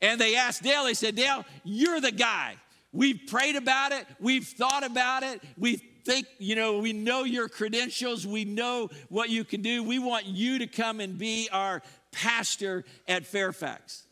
And 0.00 0.20
they 0.20 0.36
asked 0.36 0.62
Dale, 0.62 0.84
they 0.84 0.94
said, 0.94 1.14
Dale, 1.14 1.44
you're 1.64 2.00
the 2.00 2.12
guy. 2.12 2.56
We've 2.92 3.20
prayed 3.26 3.56
about 3.56 3.92
it, 3.92 4.06
we've 4.20 4.46
thought 4.46 4.84
about 4.84 5.22
it, 5.22 5.42
we 5.56 5.76
think, 6.04 6.26
you 6.38 6.56
know, 6.56 6.78
we 6.78 6.92
know 6.92 7.24
your 7.24 7.48
credentials, 7.48 8.26
we 8.26 8.44
know 8.44 8.90
what 9.08 9.30
you 9.30 9.44
can 9.44 9.62
do. 9.62 9.82
We 9.82 9.98
want 9.98 10.26
you 10.26 10.58
to 10.58 10.66
come 10.66 11.00
and 11.00 11.16
be 11.16 11.48
our 11.52 11.82
pastor 12.10 12.84
at 13.08 13.24
Fairfax. 13.24 14.06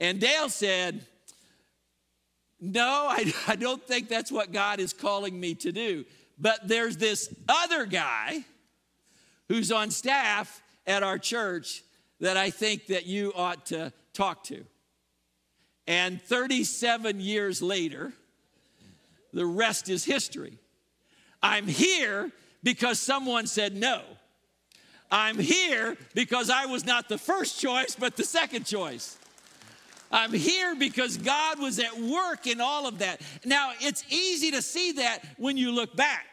And 0.00 0.18
Dale 0.18 0.48
said, 0.48 1.04
No, 2.58 3.06
I, 3.08 3.32
I 3.46 3.56
don't 3.56 3.86
think 3.86 4.08
that's 4.08 4.32
what 4.32 4.50
God 4.50 4.80
is 4.80 4.92
calling 4.92 5.38
me 5.38 5.54
to 5.56 5.70
do. 5.70 6.04
But 6.38 6.66
there's 6.66 6.96
this 6.96 7.32
other 7.48 7.84
guy 7.84 8.44
who's 9.48 9.70
on 9.70 9.90
staff 9.90 10.62
at 10.86 11.02
our 11.02 11.18
church 11.18 11.84
that 12.20 12.36
I 12.36 12.50
think 12.50 12.86
that 12.86 13.06
you 13.06 13.32
ought 13.36 13.66
to 13.66 13.92
talk 14.14 14.44
to. 14.44 14.64
And 15.86 16.22
37 16.22 17.20
years 17.20 17.60
later, 17.60 18.12
the 19.32 19.44
rest 19.44 19.88
is 19.88 20.04
history. 20.04 20.58
I'm 21.42 21.66
here 21.66 22.30
because 22.62 23.00
someone 23.00 23.46
said 23.46 23.74
no. 23.76 24.02
I'm 25.10 25.38
here 25.38 25.96
because 26.14 26.50
I 26.50 26.66
was 26.66 26.86
not 26.86 27.08
the 27.08 27.18
first 27.18 27.60
choice, 27.60 27.96
but 27.98 28.16
the 28.16 28.24
second 28.24 28.66
choice. 28.66 29.18
I'm 30.10 30.32
here 30.32 30.74
because 30.74 31.16
God 31.16 31.60
was 31.60 31.78
at 31.78 31.98
work 31.98 32.46
in 32.46 32.60
all 32.60 32.86
of 32.86 32.98
that. 32.98 33.20
Now, 33.44 33.72
it's 33.80 34.04
easy 34.10 34.50
to 34.50 34.62
see 34.62 34.92
that 34.92 35.24
when 35.36 35.56
you 35.56 35.70
look 35.70 35.94
back. 35.94 36.26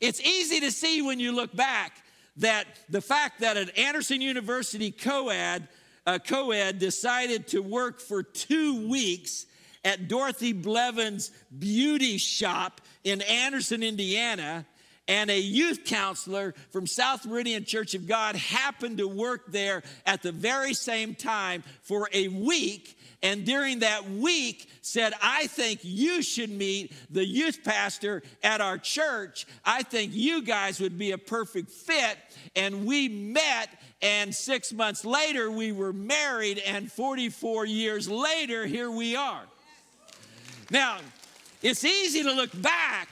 It's 0.00 0.20
easy 0.20 0.60
to 0.60 0.70
see 0.70 1.02
when 1.02 1.20
you 1.20 1.32
look 1.32 1.54
back 1.54 1.92
that 2.36 2.66
the 2.88 3.00
fact 3.00 3.40
that 3.40 3.56
at 3.56 3.76
Anderson 3.78 4.20
University 4.20 4.90
co-ed, 4.90 5.68
uh, 6.06 6.18
co-ed 6.18 6.78
decided 6.78 7.46
to 7.48 7.60
work 7.60 8.00
for 8.00 8.22
two 8.22 8.88
weeks 8.88 9.46
at 9.84 10.08
Dorothy 10.08 10.52
Blevins' 10.52 11.30
beauty 11.58 12.18
shop 12.18 12.80
in 13.04 13.22
Anderson, 13.22 13.82
Indiana, 13.82 14.66
and 15.10 15.28
a 15.28 15.40
youth 15.40 15.84
counselor 15.84 16.54
from 16.70 16.86
South 16.86 17.26
Meridian 17.26 17.64
Church 17.64 17.94
of 17.94 18.06
God 18.06 18.36
happened 18.36 18.98
to 18.98 19.08
work 19.08 19.50
there 19.50 19.82
at 20.06 20.22
the 20.22 20.30
very 20.30 20.72
same 20.72 21.16
time 21.16 21.64
for 21.82 22.08
a 22.12 22.28
week 22.28 22.96
and 23.20 23.44
during 23.44 23.80
that 23.80 24.08
week 24.08 24.70
said 24.80 25.12
i 25.20 25.46
think 25.48 25.80
you 25.82 26.22
should 26.22 26.48
meet 26.48 26.92
the 27.10 27.24
youth 27.24 27.62
pastor 27.64 28.22
at 28.42 28.60
our 28.60 28.78
church. 28.78 29.46
I 29.64 29.82
think 29.82 30.12
you 30.14 30.42
guys 30.42 30.80
would 30.80 30.96
be 30.96 31.10
a 31.10 31.18
perfect 31.18 31.70
fit. 31.70 32.16
And 32.56 32.86
we 32.86 33.08
met 33.08 33.68
and 34.00 34.34
six 34.34 34.72
months 34.72 35.04
later 35.04 35.50
we 35.50 35.72
were 35.72 35.92
married 35.92 36.58
and 36.58 36.90
44 36.90 37.66
years 37.66 38.08
later 38.08 38.64
here 38.64 38.90
we 38.90 39.16
are. 39.16 39.42
Now 40.70 40.98
it's 41.62 41.84
easy 41.84 42.22
to 42.22 42.32
look 42.32 42.50
back 42.62 43.08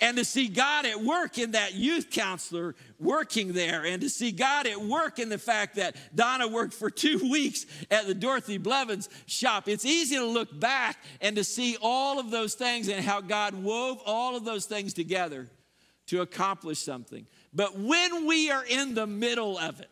and 0.00 0.16
to 0.16 0.24
see 0.24 0.48
God 0.48 0.84
at 0.84 1.02
work 1.02 1.38
in 1.38 1.52
that 1.52 1.74
youth 1.74 2.10
counselor 2.10 2.74
working 2.98 3.52
there, 3.52 3.84
and 3.84 4.00
to 4.02 4.10
see 4.10 4.30
God 4.30 4.66
at 4.66 4.80
work 4.80 5.18
in 5.18 5.28
the 5.28 5.38
fact 5.38 5.76
that 5.76 5.96
Donna 6.14 6.48
worked 6.48 6.74
for 6.74 6.90
two 6.90 7.18
weeks 7.30 7.66
at 7.90 8.06
the 8.06 8.14
Dorothy 8.14 8.58
Blevins 8.58 9.08
shop. 9.26 9.68
It's 9.68 9.84
easy 9.84 10.16
to 10.16 10.24
look 10.24 10.58
back 10.58 10.98
and 11.20 11.36
to 11.36 11.44
see 11.44 11.76
all 11.80 12.18
of 12.18 12.30
those 12.30 12.54
things 12.54 12.88
and 12.88 13.04
how 13.04 13.20
God 13.20 13.54
wove 13.54 14.00
all 14.04 14.36
of 14.36 14.44
those 14.44 14.66
things 14.66 14.92
together 14.92 15.48
to 16.06 16.20
accomplish 16.20 16.78
something. 16.78 17.26
But 17.52 17.78
when 17.78 18.26
we 18.26 18.50
are 18.50 18.64
in 18.64 18.94
the 18.94 19.06
middle 19.06 19.58
of 19.58 19.80
it, 19.80 19.90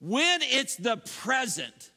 when 0.00 0.40
it's 0.42 0.76
the 0.76 0.96
present, 0.96 1.90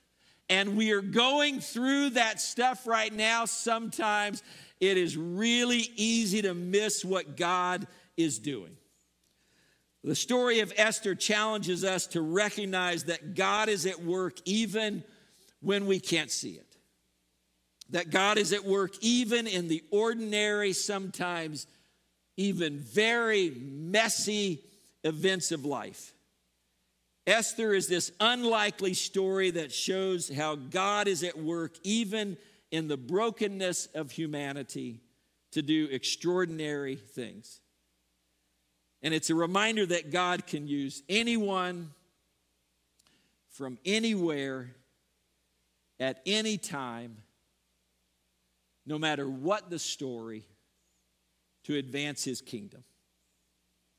and 0.52 0.76
we 0.76 0.92
are 0.92 1.02
going 1.02 1.62
through 1.62 2.10
that 2.12 2.42
stuff 2.42 2.86
right 2.86 3.14
now, 3.14 3.46
sometimes 3.46 4.44
it 4.82 4.98
is 4.98 5.16
really 5.16 5.90
easy 5.96 6.42
to 6.42 6.54
miss 6.54 7.06
what 7.06 7.38
God 7.38 7.88
is 8.18 8.40
doing. 8.40 8.76
The 10.04 10.16
story 10.16 10.62
of 10.62 10.74
Esther 10.76 11.14
challenges 11.14 11.84
us 11.84 12.08
to 12.08 12.22
recognize 12.22 13.04
that 13.04 13.36
God 13.36 13.70
is 13.70 13.86
at 13.86 14.04
work 14.04 14.38
even 14.46 15.04
when 15.62 15.86
we 15.86 16.00
can't 16.00 16.32
see 16.32 16.54
it. 16.54 16.66
That 17.92 18.10
God 18.10 18.40
is 18.40 18.52
at 18.52 18.66
work 18.66 18.96
even 19.02 19.46
in 19.46 19.68
the 19.68 19.84
ordinary, 19.92 20.74
sometimes 20.74 21.68
even 22.36 22.80
very 22.80 23.52
messy 23.52 24.64
events 25.04 25.52
of 25.52 25.66
life. 25.66 26.14
Esther 27.28 27.74
is 27.76 27.88
this 27.88 28.12
unlikely 28.20 28.96
story 28.96 29.52
that 29.52 29.72
shows 29.72 30.30
how 30.30 30.56
God 30.56 31.08
is 31.08 31.24
at 31.24 31.38
work 31.38 31.76
even 31.84 32.38
in 32.72 32.88
the 32.88 32.98
brokenness 32.98 33.88
of 33.88 34.12
humanity 34.12 35.02
to 35.52 35.62
do 35.62 35.88
extraordinary 35.92 36.96
things. 36.96 37.60
And 39.04 39.14
it's 39.14 39.30
a 39.30 39.36
reminder 39.36 39.86
that 39.86 40.12
God 40.12 40.48
can 40.48 40.68
use 40.68 41.04
anyone 41.10 41.92
from 43.50 43.78
anywhere 43.86 44.72
at 46.00 46.22
any 46.26 46.58
time, 46.58 47.18
no 48.86 48.98
matter 48.98 49.30
what 49.30 49.70
the 49.70 49.80
story, 49.80 50.44
to 51.66 51.76
advance 51.76 52.24
his 52.24 52.42
kingdom. 52.42 52.84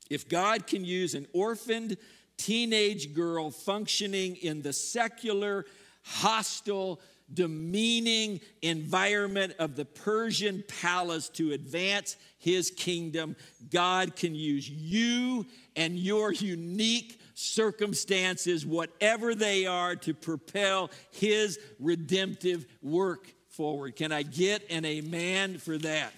If 0.09 0.27
God 0.27 0.67
can 0.67 0.83
use 0.83 1.15
an 1.15 1.27
orphaned 1.33 1.97
teenage 2.37 3.13
girl 3.13 3.51
functioning 3.51 4.35
in 4.37 4.61
the 4.61 4.73
secular, 4.73 5.65
hostile, 6.03 6.99
demeaning 7.33 8.39
environment 8.61 9.53
of 9.59 9.75
the 9.75 9.85
Persian 9.85 10.63
palace 10.81 11.29
to 11.29 11.51
advance 11.51 12.15
his 12.37 12.71
kingdom, 12.71 13.35
God 13.71 14.15
can 14.15 14.35
use 14.35 14.69
you 14.69 15.45
and 15.75 15.97
your 15.97 16.31
unique 16.31 17.19
circumstances, 17.33 18.65
whatever 18.65 19.33
they 19.33 19.65
are, 19.65 19.95
to 19.97 20.13
propel 20.13 20.91
his 21.11 21.59
redemptive 21.79 22.65
work 22.81 23.33
forward. 23.49 23.95
Can 23.95 24.11
I 24.11 24.23
get 24.23 24.69
an 24.69 24.85
amen 24.85 25.57
for 25.57 25.77
that? 25.77 26.13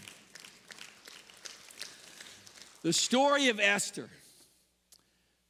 The 2.81 2.93
story 2.93 3.49
of 3.49 3.59
Esther 3.59 4.09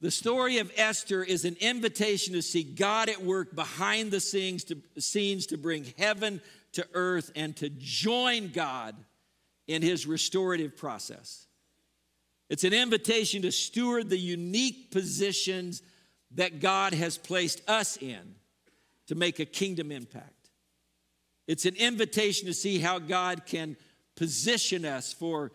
the 0.02 0.12
story 0.12 0.58
of 0.58 0.72
Esther 0.76 1.24
is 1.24 1.46
an 1.46 1.56
invitation 1.60 2.34
to 2.34 2.42
see 2.42 2.64
God 2.64 3.10
at 3.10 3.24
work 3.24 3.56
behind 3.56 4.12
the 4.12 4.20
scenes 4.20 4.64
to, 4.66 4.78
scenes 4.98 5.48
to 5.48 5.58
bring 5.58 5.94
heaven 5.98 6.42
to 6.74 6.86
earth 6.94 7.32
and 7.36 7.56
to 7.58 7.70
join 7.70 8.50
God 8.50 8.96
in 9.68 9.82
his 9.82 10.06
restorative 10.06 10.76
process. 10.78 11.48
It's 12.50 12.64
an 12.64 12.74
invitation 12.74 13.42
to 13.44 13.52
steward 13.52 14.10
the 14.10 14.18
unique 14.18 14.92
positions 14.92 15.82
that 16.32 16.60
God 16.60 16.94
has 16.94 17.18
placed 17.18 17.68
us 17.68 17.98
in 17.98 18.36
to 19.08 19.16
make 19.16 19.40
a 19.40 19.46
kingdom 19.46 19.92
impact. 19.92 20.50
It's 21.48 21.66
an 21.66 21.76
invitation 21.76 22.48
to 22.48 22.54
see 22.54 22.80
how 22.80 23.00
God 23.00 23.46
can 23.46 23.78
position 24.16 24.86
us 24.86 25.14
for, 25.14 25.52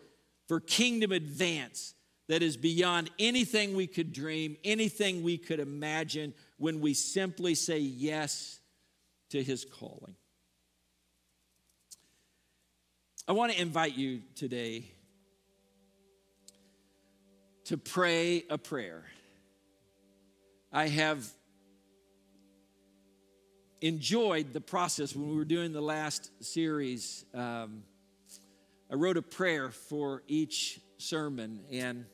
for 0.47 0.59
kingdom 0.59 1.11
advance 1.11 1.93
that 2.31 2.41
is 2.41 2.55
beyond 2.55 3.09
anything 3.19 3.75
we 3.75 3.85
could 3.85 4.13
dream, 4.13 4.55
anything 4.63 5.21
we 5.21 5.37
could 5.37 5.59
imagine 5.59 6.33
when 6.55 6.79
we 6.79 6.93
simply 6.93 7.53
say 7.53 7.77
yes 7.77 8.61
to 9.31 9.43
his 9.43 9.65
calling. 9.65 10.15
I 13.27 13.33
want 13.33 13.51
to 13.51 13.61
invite 13.61 13.97
you 13.97 14.21
today 14.35 14.85
to 17.65 17.77
pray 17.77 18.45
a 18.49 18.57
prayer. 18.57 19.03
I 20.71 20.87
have 20.87 21.29
enjoyed 23.81 24.53
the 24.53 24.61
process 24.61 25.13
when 25.13 25.27
we 25.31 25.35
were 25.35 25.43
doing 25.43 25.73
the 25.73 25.81
last 25.81 26.31
series. 26.41 27.25
Um, 27.33 27.83
I 28.89 28.95
wrote 28.95 29.17
a 29.17 29.21
prayer 29.21 29.69
for 29.69 30.23
each 30.29 30.79
sermon, 30.97 31.59
and 31.69 32.05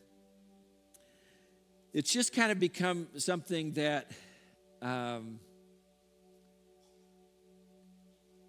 it's 1.97 2.13
just 2.13 2.31
kind 2.31 2.51
of 2.51 2.59
become 2.59 3.07
something 3.17 3.71
that 3.71 4.11
um, 4.83 5.39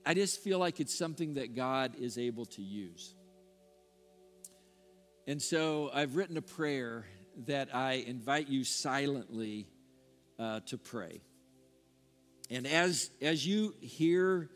I 0.04 0.12
just 0.12 0.42
feel 0.42 0.58
like 0.58 0.80
it's 0.80 0.94
something 0.94 1.32
that 1.34 1.56
God 1.56 1.94
is 1.98 2.18
able 2.18 2.44
to 2.44 2.60
use. 2.60 3.14
And 5.26 5.40
so 5.40 5.90
I've 5.94 6.14
written 6.14 6.36
a 6.36 6.42
prayer 6.42 7.06
that 7.46 7.74
I 7.74 8.04
invite 8.06 8.48
you 8.48 8.64
silently 8.64 9.66
uh, 10.38 10.60
to 10.66 10.76
pray. 10.76 11.22
And 12.50 12.66
as, 12.66 13.10
as 13.22 13.46
you 13.46 13.74
hear 13.80 14.50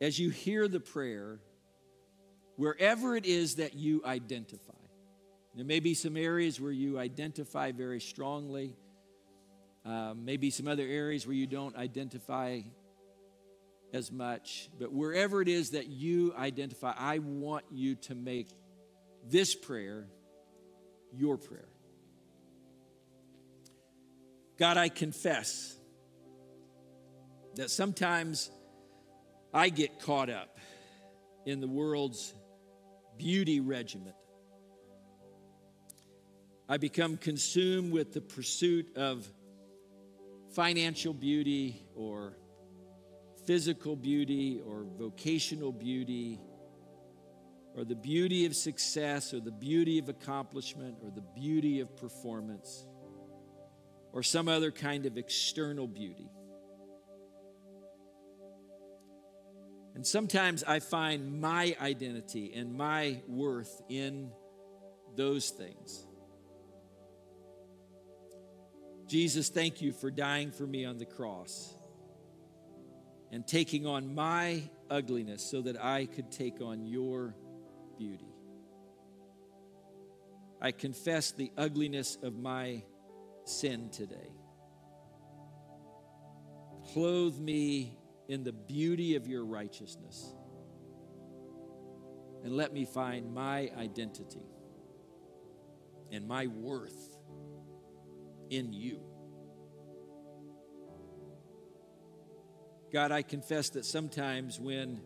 as 0.00 0.20
you 0.20 0.30
hear 0.30 0.68
the 0.68 0.78
prayer, 0.78 1.40
wherever 2.54 3.16
it 3.16 3.26
is 3.26 3.56
that 3.56 3.74
you 3.74 4.02
identify, 4.04 4.77
there 5.54 5.64
may 5.64 5.80
be 5.80 5.94
some 5.94 6.16
areas 6.16 6.60
where 6.60 6.72
you 6.72 6.98
identify 6.98 7.72
very 7.72 8.00
strongly, 8.00 8.76
uh, 9.84 10.14
maybe 10.16 10.50
some 10.50 10.68
other 10.68 10.86
areas 10.86 11.26
where 11.26 11.34
you 11.34 11.46
don't 11.46 11.76
identify 11.76 12.60
as 13.92 14.12
much. 14.12 14.68
But 14.78 14.92
wherever 14.92 15.40
it 15.42 15.48
is 15.48 15.70
that 15.70 15.86
you 15.88 16.34
identify, 16.36 16.94
I 16.96 17.18
want 17.18 17.64
you 17.70 17.94
to 17.96 18.14
make 18.14 18.48
this 19.24 19.54
prayer 19.54 20.06
your 21.16 21.38
prayer. 21.38 21.68
God, 24.58 24.76
I 24.76 24.88
confess 24.88 25.76
that 27.54 27.70
sometimes 27.70 28.50
I 29.54 29.68
get 29.68 30.00
caught 30.00 30.30
up 30.30 30.58
in 31.46 31.60
the 31.60 31.68
world's 31.68 32.34
beauty 33.16 33.60
regiment. 33.60 34.16
I 36.70 36.76
become 36.76 37.16
consumed 37.16 37.92
with 37.92 38.12
the 38.12 38.20
pursuit 38.20 38.94
of 38.94 39.26
financial 40.50 41.14
beauty 41.14 41.86
or 41.94 42.36
physical 43.46 43.96
beauty 43.96 44.60
or 44.66 44.84
vocational 44.98 45.72
beauty 45.72 46.38
or 47.74 47.84
the 47.84 47.94
beauty 47.94 48.44
of 48.44 48.54
success 48.54 49.32
or 49.32 49.40
the 49.40 49.50
beauty 49.50 49.98
of 49.98 50.10
accomplishment 50.10 50.96
or 51.02 51.10
the 51.10 51.24
beauty 51.34 51.80
of 51.80 51.96
performance 51.96 52.86
or 54.12 54.22
some 54.22 54.46
other 54.48 54.70
kind 54.70 55.06
of 55.06 55.16
external 55.16 55.86
beauty. 55.86 56.28
And 59.94 60.06
sometimes 60.06 60.62
I 60.64 60.80
find 60.80 61.40
my 61.40 61.74
identity 61.80 62.52
and 62.54 62.74
my 62.74 63.22
worth 63.26 63.80
in 63.88 64.32
those 65.16 65.48
things. 65.48 66.07
Jesus, 69.08 69.48
thank 69.48 69.80
you 69.80 69.92
for 69.92 70.10
dying 70.10 70.50
for 70.50 70.66
me 70.66 70.84
on 70.84 70.98
the 70.98 71.06
cross 71.06 71.74
and 73.32 73.46
taking 73.46 73.86
on 73.86 74.14
my 74.14 74.62
ugliness 74.90 75.42
so 75.42 75.62
that 75.62 75.82
I 75.82 76.04
could 76.04 76.30
take 76.30 76.60
on 76.60 76.84
your 76.84 77.34
beauty. 77.96 78.34
I 80.60 80.72
confess 80.72 81.30
the 81.30 81.50
ugliness 81.56 82.18
of 82.22 82.36
my 82.36 82.82
sin 83.44 83.88
today. 83.88 84.30
Clothe 86.92 87.38
me 87.38 87.96
in 88.28 88.44
the 88.44 88.52
beauty 88.52 89.16
of 89.16 89.26
your 89.26 89.46
righteousness. 89.46 90.34
And 92.44 92.52
let 92.54 92.74
me 92.74 92.84
find 92.84 93.32
my 93.32 93.70
identity 93.78 94.44
and 96.12 96.28
my 96.28 96.46
worth 96.46 97.17
in 98.50 98.72
you. 98.72 99.00
God, 102.92 103.12
I 103.12 103.22
confess 103.22 103.70
that 103.70 103.84
sometimes 103.84 104.58
when 104.58 105.02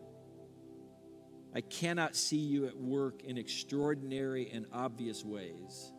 I 1.53 1.61
cannot 1.61 2.15
see 2.15 2.37
you 2.37 2.65
at 2.65 2.77
work 2.77 3.23
in 3.23 3.37
extraordinary 3.37 4.49
and 4.51 4.65
obvious 4.71 5.23
ways, 5.23 5.91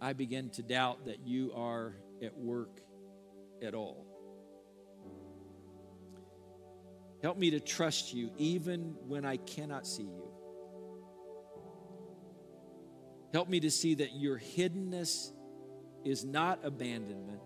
I 0.00 0.12
begin 0.12 0.50
to 0.50 0.62
doubt 0.62 1.06
that 1.06 1.26
you 1.26 1.52
are 1.54 1.96
at 2.22 2.36
work 2.38 2.80
at 3.62 3.74
all. 3.74 4.06
Help 7.22 7.36
me 7.36 7.50
to 7.50 7.60
trust 7.60 8.14
you 8.14 8.30
even 8.38 8.94
when 9.06 9.24
I 9.24 9.38
cannot 9.38 9.86
see 9.86 10.04
you. 10.04 10.37
Help 13.32 13.48
me 13.48 13.60
to 13.60 13.70
see 13.70 13.94
that 13.94 14.14
your 14.14 14.38
hiddenness 14.38 15.32
is 16.04 16.24
not 16.24 16.60
abandonment 16.64 17.42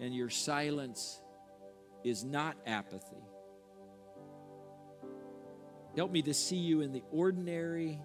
and 0.00 0.14
your 0.14 0.30
silence 0.30 1.20
is 2.04 2.24
not 2.24 2.56
apathy. 2.66 3.16
Help 5.96 6.12
me 6.12 6.22
to 6.22 6.32
see 6.32 6.56
you 6.56 6.80
in 6.80 6.92
the 6.92 7.02
ordinary 7.10 8.00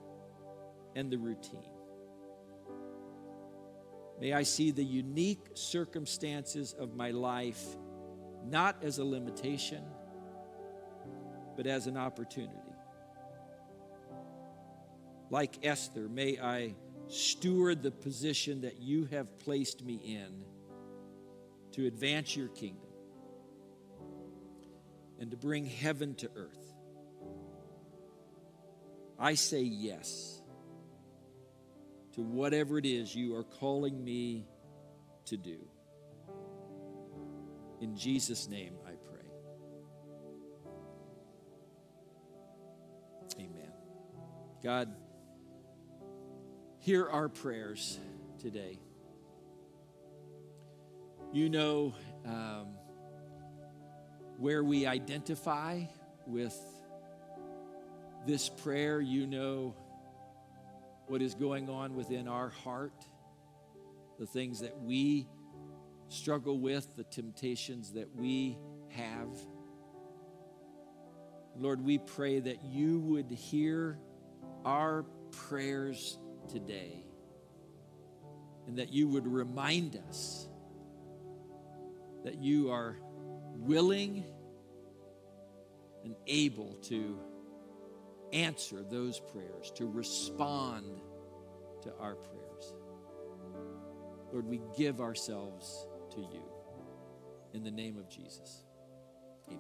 and 0.96 1.12
the 1.12 1.18
routine. 1.18 1.70
May 4.20 4.34
I 4.34 4.44
see 4.44 4.72
the 4.72 4.84
unique 4.84 5.46
circumstances 5.54 6.74
of 6.74 6.96
my 6.96 7.12
life 7.12 7.64
not 8.46 8.84
as 8.84 8.98
a 8.98 9.04
limitation, 9.04 9.84
but 11.56 11.68
as 11.68 11.88
an 11.88 11.98
opportunity. 11.98 12.73
Like 15.30 15.66
Esther, 15.66 16.08
may 16.10 16.40
I 16.40 16.76
steward 17.08 17.84
the 17.84 17.92
position 17.92 18.62
that 18.62 18.80
you 18.80 19.06
have 19.06 19.40
placed 19.40 19.84
me 19.84 19.96
in 19.96 20.46
to 21.74 21.88
advance 21.88 22.36
your 22.36 22.50
kingdom 22.50 22.90
and 25.20 25.32
to 25.32 25.38
bring 25.38 25.66
heaven 25.66 26.16
to 26.16 26.30
earth. 26.36 26.74
I 29.20 29.36
say 29.36 29.62
yes 29.62 30.42
to 32.14 32.22
whatever 32.22 32.78
it 32.78 32.86
is 32.86 33.16
you 33.16 33.36
are 33.36 33.44
calling 33.44 34.04
me 34.04 34.46
to 35.26 35.38
do. 35.38 35.58
In 37.82 37.96
Jesus' 37.96 38.48
name 38.48 38.76
I 38.86 38.92
pray. 38.92 39.20
Amen. 43.40 43.72
God, 44.62 44.94
hear 46.84 47.08
our 47.08 47.30
prayers 47.30 47.98
today. 48.40 48.78
You 51.32 51.48
know 51.48 51.96
um, 52.26 52.76
where 54.38 54.66
we 54.66 54.86
identify 54.86 55.84
with 56.28 56.60
this 58.28 58.50
prayer. 58.50 59.00
You 59.00 59.26
know 59.26 59.74
what 61.08 61.22
is 61.22 61.36
going 61.36 61.70
on 61.70 61.96
within 61.96 62.28
our 62.28 62.50
heart, 62.50 63.06
the 64.20 64.26
things 64.26 64.60
that 64.60 64.78
we 64.82 65.26
struggle 66.10 66.60
with, 66.60 66.98
the 66.98 67.06
temptations 67.06 67.94
that 67.94 68.14
we 68.14 68.58
have. 68.90 69.30
Lord, 71.56 71.80
we 71.80 71.98
pray 71.98 72.42
that 72.42 72.62
you 72.62 73.00
would 73.00 73.32
hear 73.32 73.98
our 74.66 75.06
prayers 75.32 76.18
today 76.48 77.04
and 78.68 78.78
that 78.78 78.92
you 78.94 79.08
would 79.08 79.28
remind 79.28 80.02
us 80.08 80.48
that 82.24 82.42
you 82.42 82.72
are 82.72 82.98
willing 83.58 84.24
and 86.04 86.16
able 86.28 86.74
to 86.84 87.20
answer 88.32 88.84
those 88.84 89.20
prayers, 89.20 89.72
to 89.76 89.86
respond 89.86 91.02
to 91.82 91.94
our 92.00 92.16
prayers. 92.16 92.74
Lord, 94.32 94.48
we 94.48 94.62
give 94.76 95.00
ourselves 95.00 95.88
to 96.12 96.22
you. 96.22 96.44
In 97.54 97.64
the 97.64 97.72
name 97.72 97.98
of 97.98 98.10
Jesus. 98.10 98.66
Amen. 99.48 99.60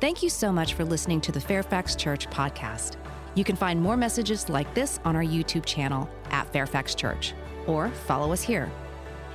Thank 0.00 0.22
you 0.22 0.30
so 0.30 0.50
much 0.50 0.74
for 0.74 0.84
listening 0.84 1.20
to 1.22 1.32
the 1.32 1.40
Fairfax 1.40 1.94
Church 1.94 2.28
podcast. 2.30 2.96
You 3.36 3.44
can 3.44 3.54
find 3.54 3.80
more 3.80 3.98
messages 3.98 4.48
like 4.48 4.72
this 4.74 4.98
on 5.04 5.14
our 5.14 5.22
YouTube 5.22 5.66
channel 5.66 6.08
at 6.30 6.50
Fairfax 6.52 6.94
Church 6.94 7.34
or 7.66 7.90
follow 7.90 8.32
us 8.32 8.42
here. 8.42 8.72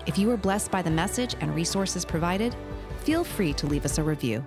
If 0.07 0.17
you 0.17 0.27
were 0.27 0.37
blessed 0.37 0.71
by 0.71 0.81
the 0.81 0.89
message 0.89 1.35
and 1.39 1.53
resources 1.53 2.03
provided, 2.03 2.55
feel 3.01 3.23
free 3.23 3.53
to 3.53 3.67
leave 3.67 3.85
us 3.85 3.99
a 3.99 4.03
review. 4.03 4.43